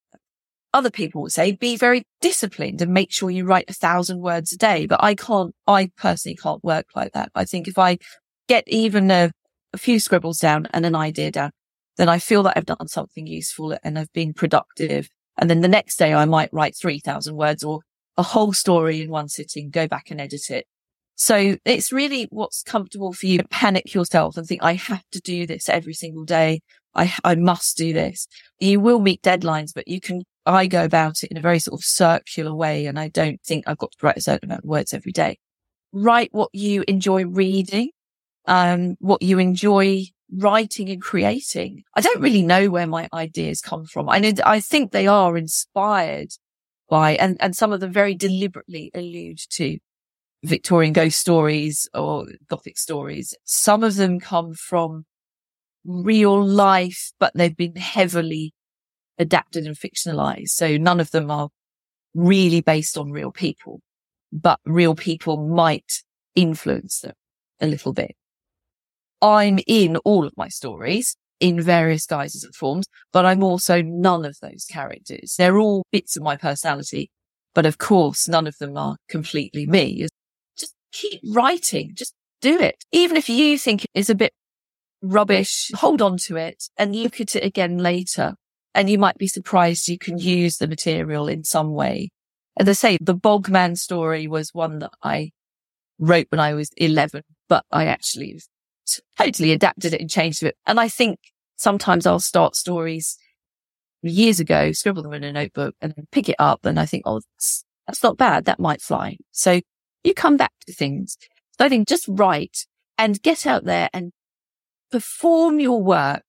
Other 0.75 0.91
people 0.91 1.23
would 1.23 1.31
say 1.31 1.53
be 1.53 1.77
very 1.77 2.03
disciplined 2.21 2.83
and 2.83 2.93
make 2.93 3.13
sure 3.13 3.31
you 3.31 3.45
write 3.45 3.71
a 3.71 3.73
thousand 3.73 4.19
words 4.19 4.53
a 4.53 4.57
day. 4.57 4.87
But 4.87 5.01
I 5.01 5.15
can't, 5.15 5.55
I 5.69 5.93
personally 5.97 6.35
can't 6.35 6.65
work 6.65 6.87
like 6.97 7.13
that. 7.13 7.31
I 7.37 7.45
think 7.45 7.69
if 7.69 7.79
I 7.79 7.99
get 8.49 8.65
even 8.67 9.13
a, 9.13 9.31
a 9.73 9.79
few 9.79 10.01
scribbles 10.01 10.41
down 10.41 10.67
and 10.73 10.85
an 10.85 10.97
idea 10.97 11.31
down, 11.31 11.53
then 11.99 12.09
I 12.09 12.19
feel 12.19 12.43
that 12.43 12.55
I've 12.57 12.67
done 12.67 12.89
something 12.89 13.29
useful 13.29 13.79
and 13.85 13.97
I've 13.97 14.13
been 14.13 14.35
productive. 14.35 15.09
And 15.37 15.49
then 15.49 15.61
the 15.61 15.69
next 15.69 16.01
day 16.01 16.15
I 16.15 16.25
might 16.25 16.53
write 16.53 16.77
3000 16.77 17.37
words 17.37 17.63
or 17.63 17.83
a 18.17 18.25
whole 18.25 18.53
story 18.53 19.03
in 19.03 19.09
one 19.09 19.29
sitting, 19.29 19.71
go 19.71 19.87
back 19.87 20.11
and 20.11 20.21
edit 20.21 20.51
it. 20.51 20.67
So 21.21 21.57
it's 21.65 21.93
really 21.93 22.29
what's 22.31 22.63
comfortable 22.63 23.13
for 23.13 23.27
you 23.27 23.39
to 23.39 23.49
panic 23.49 23.93
yourself 23.93 24.37
and 24.37 24.47
think, 24.47 24.63
I 24.63 24.75
have 24.75 25.03
to 25.11 25.21
do 25.21 25.49
this 25.49 25.69
every 25.69 25.93
single 25.93 26.25
day. 26.25 26.61
I, 26.95 27.13
I 27.25 27.35
must 27.35 27.77
do 27.77 27.93
this. 27.93 28.29
You 28.61 28.79
will 28.79 29.01
meet 29.01 29.21
deadlines, 29.21 29.73
but 29.75 29.89
you 29.89 30.01
can, 30.01 30.23
I 30.47 30.69
go 30.69 30.85
about 30.85 31.25
it 31.25 31.33
in 31.33 31.37
a 31.37 31.41
very 31.41 31.59
sort 31.59 31.81
of 31.81 31.85
circular 31.85 32.55
way. 32.55 32.87
And 32.87 33.01
I 33.01 33.09
don't 33.09 33.43
think 33.43 33.65
I've 33.67 33.79
got 33.79 33.91
to 33.91 34.07
write 34.07 34.17
a 34.17 34.23
certain 34.23 34.49
amount 34.49 34.63
of 34.63 34.71
words 34.71 34.95
every 34.95 35.11
day. 35.11 35.39
Write 35.93 36.29
what 36.31 36.51
you 36.53 36.85
enjoy 36.87 37.25
reading, 37.25 37.91
um, 38.47 38.95
what 39.01 39.21
you 39.21 39.41
enjoy 39.41 40.05
writing 40.33 40.89
and 40.89 41.03
creating. 41.03 41.83
I 41.97 42.01
don't 42.01 42.21
really 42.21 42.43
know 42.43 42.71
where 42.71 42.87
my 42.87 43.09
ideas 43.13 43.61
come 43.61 43.87
from. 43.87 44.09
I 44.09 44.21
know, 44.21 44.33
I 44.47 44.61
think 44.61 44.93
they 44.93 45.09
are 45.09 45.37
inspired 45.37 46.29
by, 46.89 47.17
and, 47.17 47.37
and 47.41 47.57
some 47.57 47.73
of 47.73 47.81
them 47.81 47.93
very 47.93 48.15
deliberately 48.15 48.93
allude 48.95 49.41
to 49.51 49.79
Victorian 50.45 50.93
ghost 50.93 51.19
stories 51.19 51.89
or 51.95 52.27
Gothic 52.49 52.79
stories. 52.79 53.35
Some 53.45 53.83
of 53.83 53.97
them 53.97 54.21
come 54.21 54.55
from 54.55 55.05
real 55.85 56.45
life, 56.45 57.13
but 57.19 57.33
they've 57.35 57.57
been 57.57 57.77
heavily 57.77 58.53
adapted 59.19 59.67
and 59.67 59.77
fictionalized. 59.77 60.51
So 60.51 60.77
none 60.77 61.01
of 61.01 61.11
them 61.11 61.31
are 61.31 61.49
really 62.15 62.61
based 62.61 62.97
on 62.97 63.11
real 63.11 63.33
people, 63.33 63.81
but 64.33 64.61
real 64.65 64.95
people 64.95 65.37
might 65.37 66.03
influence 66.35 67.01
them 67.01 67.15
a 67.61 67.67
little 67.67 67.93
bit. 67.93 68.15
I'm 69.21 69.59
in 69.67 69.97
all 69.99 70.25
of 70.25 70.37
my 70.37 70.49
stories 70.49 71.17
in 71.41 71.61
various 71.61 72.07
guises 72.07 72.45
and 72.45 72.55
forms, 72.55 72.87
but 73.13 73.25
I'm 73.25 73.43
also 73.43 73.83
none 73.83 74.25
of 74.25 74.37
those 74.41 74.65
characters. 74.71 75.35
They're 75.37 75.59
all 75.59 75.85
bits 75.91 76.17
of 76.17 76.23
my 76.23 76.37
personality, 76.37 77.11
but 77.55 77.67
of 77.67 77.79
course, 77.79 78.29
none 78.29 78.47
of 78.47 78.59
them 78.59 78.77
are 78.77 78.97
completely 79.09 79.67
me. 79.67 80.07
Keep 80.93 81.21
writing. 81.35 81.93
Just 81.95 82.15
do 82.41 82.59
it. 82.59 82.85
Even 82.93 83.17
if 83.17 83.29
you 83.29 83.59
think 83.59 83.87
it's 83.95 84.11
a 84.11 84.15
bit 84.15 84.33
rubbish, 85.03 85.71
hold 85.75 86.03
on 86.03 86.17
to 86.17 86.37
it 86.37 86.65
and 86.77 86.95
look 86.95 87.21
at 87.21 87.37
it 87.37 87.45
again 87.45 87.79
later. 87.79 88.35
And 88.75 88.89
you 88.89 88.99
might 88.99 89.19
be 89.19 89.27
surprised 89.27 89.89
you 89.89 89.99
can 89.99 90.19
use 90.19 90.59
the 90.59 90.69
material 90.69 91.29
in 91.29 91.45
some 91.45 91.73
way. 91.73 92.11
As 92.59 92.69
I 92.69 92.73
say, 92.73 92.99
the 93.01 93.15
Bogman 93.15 93.77
story 93.77 94.27
was 94.27 94.53
one 94.53 94.81
that 94.81 94.93
I 95.03 95.31
wrote 95.99 96.27
when 96.31 96.41
I 96.41 96.55
was 96.55 96.71
11, 96.77 97.23
but 97.49 97.65
I 97.71 97.87
actually 97.87 98.41
totally 99.17 99.53
adapted 99.53 99.95
it 99.95 100.01
and 100.01 100.11
changed 100.11 100.43
it. 100.43 100.57
And 100.67 100.79
I 100.79 100.89
think 100.89 101.19
sometimes 101.57 102.07
I'll 102.07 102.21
start 102.21 102.57
stories 102.57 103.17
years 104.03 104.41
ago, 104.41 104.73
scribble 104.73 105.03
them 105.03 105.15
in 105.15 105.25
a 105.25 105.33
notebook 105.33 105.75
and 105.81 105.93
then 105.97 106.07
pick 106.13 106.29
it 106.29 106.37
up. 106.39 106.65
And 106.65 106.79
I 106.79 106.87
think, 106.87 107.03
oh, 107.07 107.21
that's, 107.35 107.65
that's 107.87 108.03
not 108.03 108.17
bad. 108.17 108.45
That 108.45 108.61
might 108.61 108.81
fly. 108.81 109.17
So 109.33 109.61
you 110.05 110.15
come 110.15 110.37
back 110.37 110.53
to 110.67 110.73
things. 110.73 111.17
So 111.59 111.65
I 111.65 111.69
think 111.69 111.89
just 111.89 112.07
write 112.09 112.67
and 112.97 113.21
get 113.23 113.47
out 113.47 113.65
there 113.65 113.89
and 113.93 114.13
perform 114.91 115.61
your 115.61 115.83
work. 115.83 116.25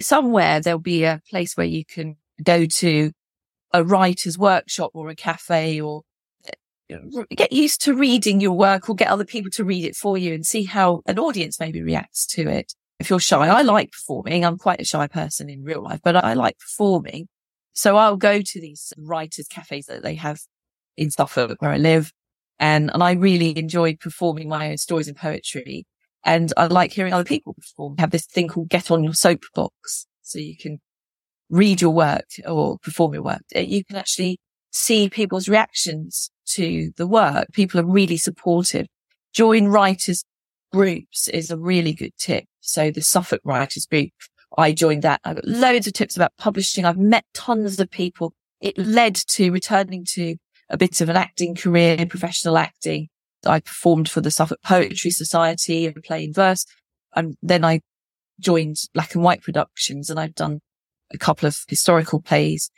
Somewhere 0.00 0.60
there'll 0.60 0.78
be 0.78 1.04
a 1.04 1.20
place 1.28 1.56
where 1.56 1.66
you 1.66 1.84
can 1.84 2.16
go 2.42 2.64
to 2.64 3.12
a 3.72 3.84
writer's 3.84 4.38
workshop 4.38 4.92
or 4.94 5.10
a 5.10 5.14
cafe 5.14 5.80
or 5.80 6.02
get 7.36 7.52
used 7.52 7.82
to 7.82 7.94
reading 7.94 8.40
your 8.40 8.52
work 8.52 8.88
or 8.88 8.94
get 8.94 9.08
other 9.08 9.24
people 9.24 9.50
to 9.52 9.64
read 9.64 9.84
it 9.84 9.94
for 9.94 10.18
you 10.18 10.34
and 10.34 10.44
see 10.44 10.64
how 10.64 11.02
an 11.06 11.18
audience 11.18 11.60
maybe 11.60 11.82
reacts 11.82 12.26
to 12.26 12.48
it. 12.48 12.72
If 12.98 13.08
you're 13.08 13.20
shy, 13.20 13.46
I 13.46 13.62
like 13.62 13.92
performing. 13.92 14.44
I'm 14.44 14.58
quite 14.58 14.80
a 14.80 14.84
shy 14.84 15.06
person 15.06 15.48
in 15.48 15.62
real 15.62 15.82
life, 15.82 16.00
but 16.02 16.16
I 16.16 16.34
like 16.34 16.58
performing. 16.58 17.28
So 17.72 17.96
I'll 17.96 18.16
go 18.16 18.42
to 18.42 18.60
these 18.60 18.92
writers 18.98 19.46
cafes 19.48 19.86
that 19.86 20.02
they 20.02 20.16
have 20.16 20.40
in 20.96 21.10
Suffolk 21.10 21.62
where 21.62 21.70
I 21.70 21.78
live. 21.78 22.12
And, 22.60 22.90
and 22.92 23.02
I 23.02 23.12
really 23.12 23.58
enjoy 23.58 23.96
performing 23.96 24.48
my 24.48 24.70
own 24.70 24.76
stories 24.76 25.08
and 25.08 25.16
poetry. 25.16 25.86
And 26.24 26.52
I 26.56 26.66
like 26.66 26.92
hearing 26.92 27.14
other 27.14 27.24
people 27.24 27.54
perform. 27.54 27.94
We 27.96 28.02
have 28.02 28.10
this 28.10 28.26
thing 28.26 28.48
called 28.48 28.68
get 28.68 28.90
on 28.90 29.02
your 29.02 29.14
soapbox. 29.14 30.06
So 30.22 30.38
you 30.38 30.56
can 30.56 30.78
read 31.48 31.80
your 31.80 31.90
work 31.90 32.26
or 32.46 32.78
perform 32.78 33.14
your 33.14 33.22
work. 33.22 33.42
You 33.54 33.84
can 33.84 33.96
actually 33.96 34.38
see 34.70 35.08
people's 35.08 35.48
reactions 35.48 36.30
to 36.48 36.92
the 36.96 37.06
work. 37.06 37.48
People 37.52 37.80
are 37.80 37.86
really 37.86 38.18
supportive. 38.18 38.86
Join 39.32 39.66
writers 39.66 40.22
groups 40.72 41.28
is 41.28 41.50
a 41.50 41.56
really 41.56 41.92
good 41.92 42.12
tip. 42.18 42.44
So 42.60 42.90
the 42.90 43.02
Suffolk 43.02 43.40
writers 43.44 43.86
group, 43.86 44.10
I 44.56 44.72
joined 44.72 45.02
that. 45.02 45.20
I 45.24 45.34
got 45.34 45.44
loads 45.46 45.86
of 45.86 45.94
tips 45.94 46.16
about 46.16 46.32
publishing. 46.38 46.84
I've 46.84 46.98
met 46.98 47.24
tons 47.34 47.80
of 47.80 47.90
people. 47.90 48.34
It 48.60 48.76
led 48.76 49.14
to 49.14 49.50
returning 49.50 50.04
to 50.10 50.36
a 50.70 50.78
bit 50.78 51.00
of 51.00 51.08
an 51.08 51.16
acting 51.16 51.54
career, 51.54 52.06
professional 52.06 52.56
acting. 52.56 53.08
I 53.44 53.60
performed 53.60 54.08
for 54.08 54.20
the 54.20 54.30
Suffolk 54.30 54.60
Poetry 54.64 55.10
Society 55.10 55.86
and 55.86 56.02
playing 56.02 56.32
verse. 56.34 56.64
And 57.14 57.36
then 57.42 57.64
I 57.64 57.80
joined 58.38 58.76
Black 58.94 59.14
and 59.14 59.24
White 59.24 59.42
Productions 59.42 60.10
and 60.10 60.20
I've 60.20 60.34
done 60.34 60.60
a 61.12 61.18
couple 61.18 61.46
of 61.46 61.58
historical 61.68 62.20
plays 62.20 62.70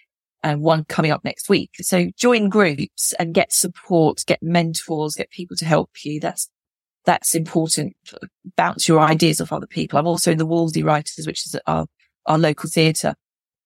and 0.43 0.63
one 0.63 0.85
coming 0.85 1.11
up 1.11 1.25
next 1.25 1.49
week. 1.49 1.71
So 1.81 2.09
join 2.17 2.49
groups 2.49 3.13
and 3.19 3.35
get 3.35 3.53
support, 3.53 4.25
get 4.27 4.43
mentors, 4.43 5.15
get 5.15 5.31
people 5.31 5.57
to 5.59 5.65
help 5.65 5.91
you. 6.05 6.19
That's, 6.19 6.49
that's 7.05 7.35
important. 7.35 7.95
Bounce 8.57 8.89
your 8.89 9.01
ideas 9.01 9.41
off 9.41 9.53
other 9.53 9.67
people. 9.67 9.99
I'm 9.99 10.07
also 10.07 10.33
in 10.33 10.39
the 10.39 10.47
Wolsey 10.47 10.83
Writers, 10.83 11.27
which 11.27 11.47
is 11.47 11.57
our, 11.67 11.87
our 12.27 12.39
local 12.39 12.71
theatre. 12.71 13.15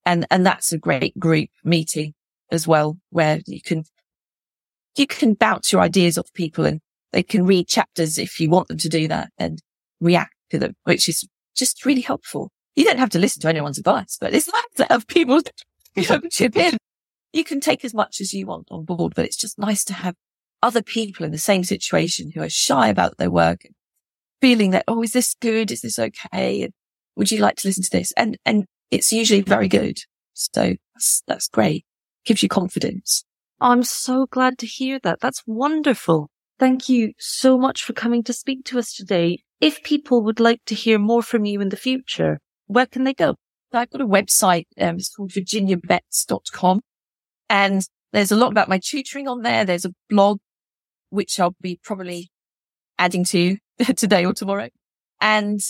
And, 0.04 0.26
and 0.30 0.44
that's 0.44 0.72
a 0.72 0.78
great 0.78 1.18
group 1.18 1.48
meeting 1.64 2.14
as 2.50 2.66
well, 2.66 2.98
where 3.10 3.40
you 3.46 3.60
can, 3.60 3.84
you 4.98 5.06
can 5.06 5.34
bounce 5.34 5.72
your 5.72 5.82
ideas 5.82 6.18
off 6.18 6.32
people 6.32 6.64
and 6.64 6.80
they 7.12 7.22
can 7.22 7.46
read 7.46 7.68
chapters 7.68 8.18
if 8.18 8.40
you 8.40 8.50
want 8.50 8.68
them 8.68 8.78
to 8.78 8.88
do 8.88 9.08
that 9.08 9.30
and 9.38 9.60
react 10.00 10.34
to 10.50 10.58
them, 10.58 10.74
which 10.84 11.08
is 11.08 11.26
just 11.56 11.84
really 11.84 12.00
helpful. 12.00 12.50
You 12.74 12.84
don't 12.84 12.98
have 12.98 13.10
to 13.10 13.18
listen 13.18 13.40
to 13.42 13.48
anyone's 13.48 13.78
advice, 13.78 14.18
but 14.20 14.34
it's 14.34 14.48
nice 14.52 14.64
to 14.76 14.86
have 14.90 15.06
people 15.06 15.40
chip 16.30 16.56
in. 16.56 16.76
You 17.32 17.44
can 17.44 17.60
take 17.60 17.84
as 17.84 17.94
much 17.94 18.20
as 18.20 18.32
you 18.32 18.46
want 18.46 18.68
on 18.70 18.84
board, 18.84 19.14
but 19.14 19.24
it's 19.24 19.36
just 19.36 19.58
nice 19.58 19.84
to 19.84 19.94
have 19.94 20.14
other 20.62 20.82
people 20.82 21.24
in 21.24 21.32
the 21.32 21.38
same 21.38 21.64
situation 21.64 22.32
who 22.34 22.42
are 22.42 22.48
shy 22.48 22.88
about 22.88 23.18
their 23.18 23.30
work, 23.30 23.62
feeling 24.40 24.70
that, 24.70 24.84
oh, 24.88 25.02
is 25.02 25.12
this 25.12 25.34
good? 25.40 25.70
Is 25.70 25.82
this 25.82 25.98
okay? 25.98 26.62
And 26.62 26.72
would 27.16 27.30
you 27.30 27.38
like 27.38 27.56
to 27.56 27.68
listen 27.68 27.84
to 27.84 27.90
this? 27.90 28.12
And, 28.16 28.36
and 28.44 28.64
it's 28.90 29.12
usually 29.12 29.42
very 29.42 29.68
good. 29.68 29.98
So 30.34 30.74
that's, 30.94 31.22
that's 31.26 31.48
great. 31.48 31.84
Gives 32.24 32.42
you 32.42 32.48
confidence. 32.48 33.24
I'm 33.60 33.82
so 33.82 34.26
glad 34.26 34.58
to 34.58 34.66
hear 34.66 34.98
that. 35.00 35.20
That's 35.20 35.42
wonderful. 35.46 36.30
Thank 36.58 36.88
you 36.88 37.12
so 37.18 37.58
much 37.58 37.82
for 37.82 37.92
coming 37.92 38.22
to 38.24 38.32
speak 38.32 38.64
to 38.66 38.78
us 38.78 38.92
today. 38.92 39.40
If 39.60 39.82
people 39.82 40.22
would 40.22 40.40
like 40.40 40.60
to 40.66 40.74
hear 40.74 40.98
more 40.98 41.22
from 41.22 41.44
you 41.44 41.60
in 41.60 41.70
the 41.70 41.76
future, 41.76 42.40
where 42.66 42.86
can 42.86 43.04
they 43.04 43.14
go? 43.14 43.36
I've 43.72 43.90
got 43.90 44.00
a 44.00 44.06
website. 44.06 44.66
Um, 44.80 44.96
it's 44.96 45.14
called 45.14 45.30
virginiabetts.com 45.30 46.80
and 47.48 47.86
there's 48.12 48.32
a 48.32 48.36
lot 48.36 48.50
about 48.50 48.68
my 48.68 48.78
tutoring 48.82 49.28
on 49.28 49.42
there. 49.42 49.64
There's 49.64 49.84
a 49.84 49.92
blog, 50.08 50.38
which 51.10 51.38
I'll 51.38 51.56
be 51.60 51.78
probably 51.82 52.30
adding 52.98 53.24
to 53.26 53.56
today 53.96 54.24
or 54.24 54.32
tomorrow. 54.32 54.68
And 55.20 55.60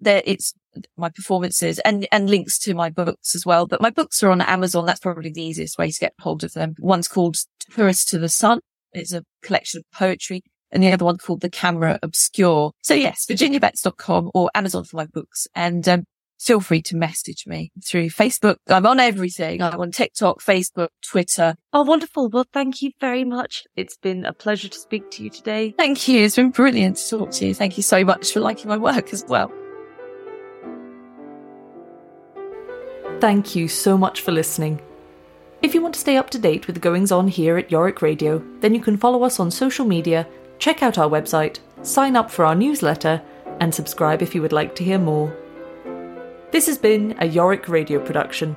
there 0.00 0.22
it's 0.24 0.54
my 0.96 1.08
performances 1.08 1.78
and, 1.80 2.06
and 2.12 2.30
links 2.30 2.58
to 2.60 2.74
my 2.74 2.90
books 2.90 3.34
as 3.34 3.44
well. 3.44 3.66
But 3.66 3.80
my 3.80 3.90
books 3.90 4.22
are 4.22 4.30
on 4.30 4.40
Amazon. 4.40 4.86
That's 4.86 5.00
probably 5.00 5.30
the 5.30 5.42
easiest 5.42 5.78
way 5.78 5.90
to 5.90 5.98
get 5.98 6.14
hold 6.20 6.44
of 6.44 6.52
them. 6.52 6.74
One's 6.78 7.08
called 7.08 7.36
Tourist 7.70 8.08
to 8.10 8.18
the 8.18 8.28
Sun. 8.28 8.60
It's 8.92 9.12
a 9.12 9.24
collection 9.42 9.78
of 9.78 9.84
poetry 9.96 10.42
and 10.70 10.82
the 10.82 10.92
other 10.92 11.04
one 11.04 11.18
called 11.18 11.40
The 11.40 11.50
Camera 11.50 11.98
Obscure. 12.02 12.72
So 12.82 12.94
yes, 12.94 13.26
virginiabetts.com 13.26 14.30
or 14.34 14.50
Amazon 14.54 14.84
for 14.84 14.96
my 14.96 15.06
books. 15.06 15.48
And, 15.54 15.88
um, 15.88 16.04
feel 16.38 16.60
free 16.60 16.80
to 16.80 16.96
message 16.96 17.46
me 17.46 17.70
through 17.84 18.08
Facebook. 18.08 18.56
I'm 18.68 18.86
on 18.86 18.98
everything. 18.98 19.60
I'm 19.60 19.78
on 19.78 19.90
TikTok, 19.90 20.40
Facebook, 20.40 20.88
Twitter. 21.06 21.54
Oh, 21.72 21.82
wonderful. 21.82 22.30
Well, 22.30 22.46
thank 22.52 22.80
you 22.80 22.92
very 22.98 23.24
much. 23.24 23.64
It's 23.76 23.98
been 23.98 24.24
a 24.24 24.32
pleasure 24.32 24.68
to 24.68 24.78
speak 24.78 25.10
to 25.12 25.24
you 25.24 25.30
today. 25.30 25.74
Thank 25.76 26.08
you. 26.08 26.24
It's 26.24 26.36
been 26.36 26.50
brilliant 26.50 26.96
to 26.96 27.10
talk 27.10 27.30
to 27.32 27.46
you. 27.46 27.54
Thank 27.54 27.76
you 27.76 27.82
so 27.82 28.04
much 28.04 28.32
for 28.32 28.40
liking 28.40 28.68
my 28.68 28.78
work 28.78 29.12
as 29.12 29.24
well. 29.28 29.52
Thank 33.20 33.54
you 33.54 33.68
so 33.68 33.98
much 33.98 34.22
for 34.22 34.32
listening. 34.32 34.80
If 35.60 35.74
you 35.74 35.82
want 35.82 35.92
to 35.92 36.00
stay 36.00 36.16
up 36.16 36.30
to 36.30 36.38
date 36.38 36.66
with 36.66 36.74
the 36.74 36.80
goings 36.80 37.12
on 37.12 37.28
here 37.28 37.58
at 37.58 37.70
Yorick 37.70 38.00
Radio, 38.00 38.42
then 38.60 38.74
you 38.74 38.80
can 38.80 38.96
follow 38.96 39.24
us 39.24 39.38
on 39.38 39.50
social 39.50 39.84
media, 39.84 40.26
check 40.58 40.82
out 40.82 40.96
our 40.96 41.08
website, 41.08 41.58
sign 41.82 42.16
up 42.16 42.30
for 42.30 42.46
our 42.46 42.54
newsletter, 42.54 43.20
and 43.60 43.74
subscribe 43.74 44.22
if 44.22 44.34
you 44.34 44.40
would 44.40 44.54
like 44.54 44.74
to 44.76 44.84
hear 44.84 44.98
more. 44.98 45.36
This 46.50 46.66
has 46.66 46.78
been 46.78 47.14
a 47.18 47.26
Yorick 47.26 47.68
Radio 47.68 48.02
production 48.02 48.56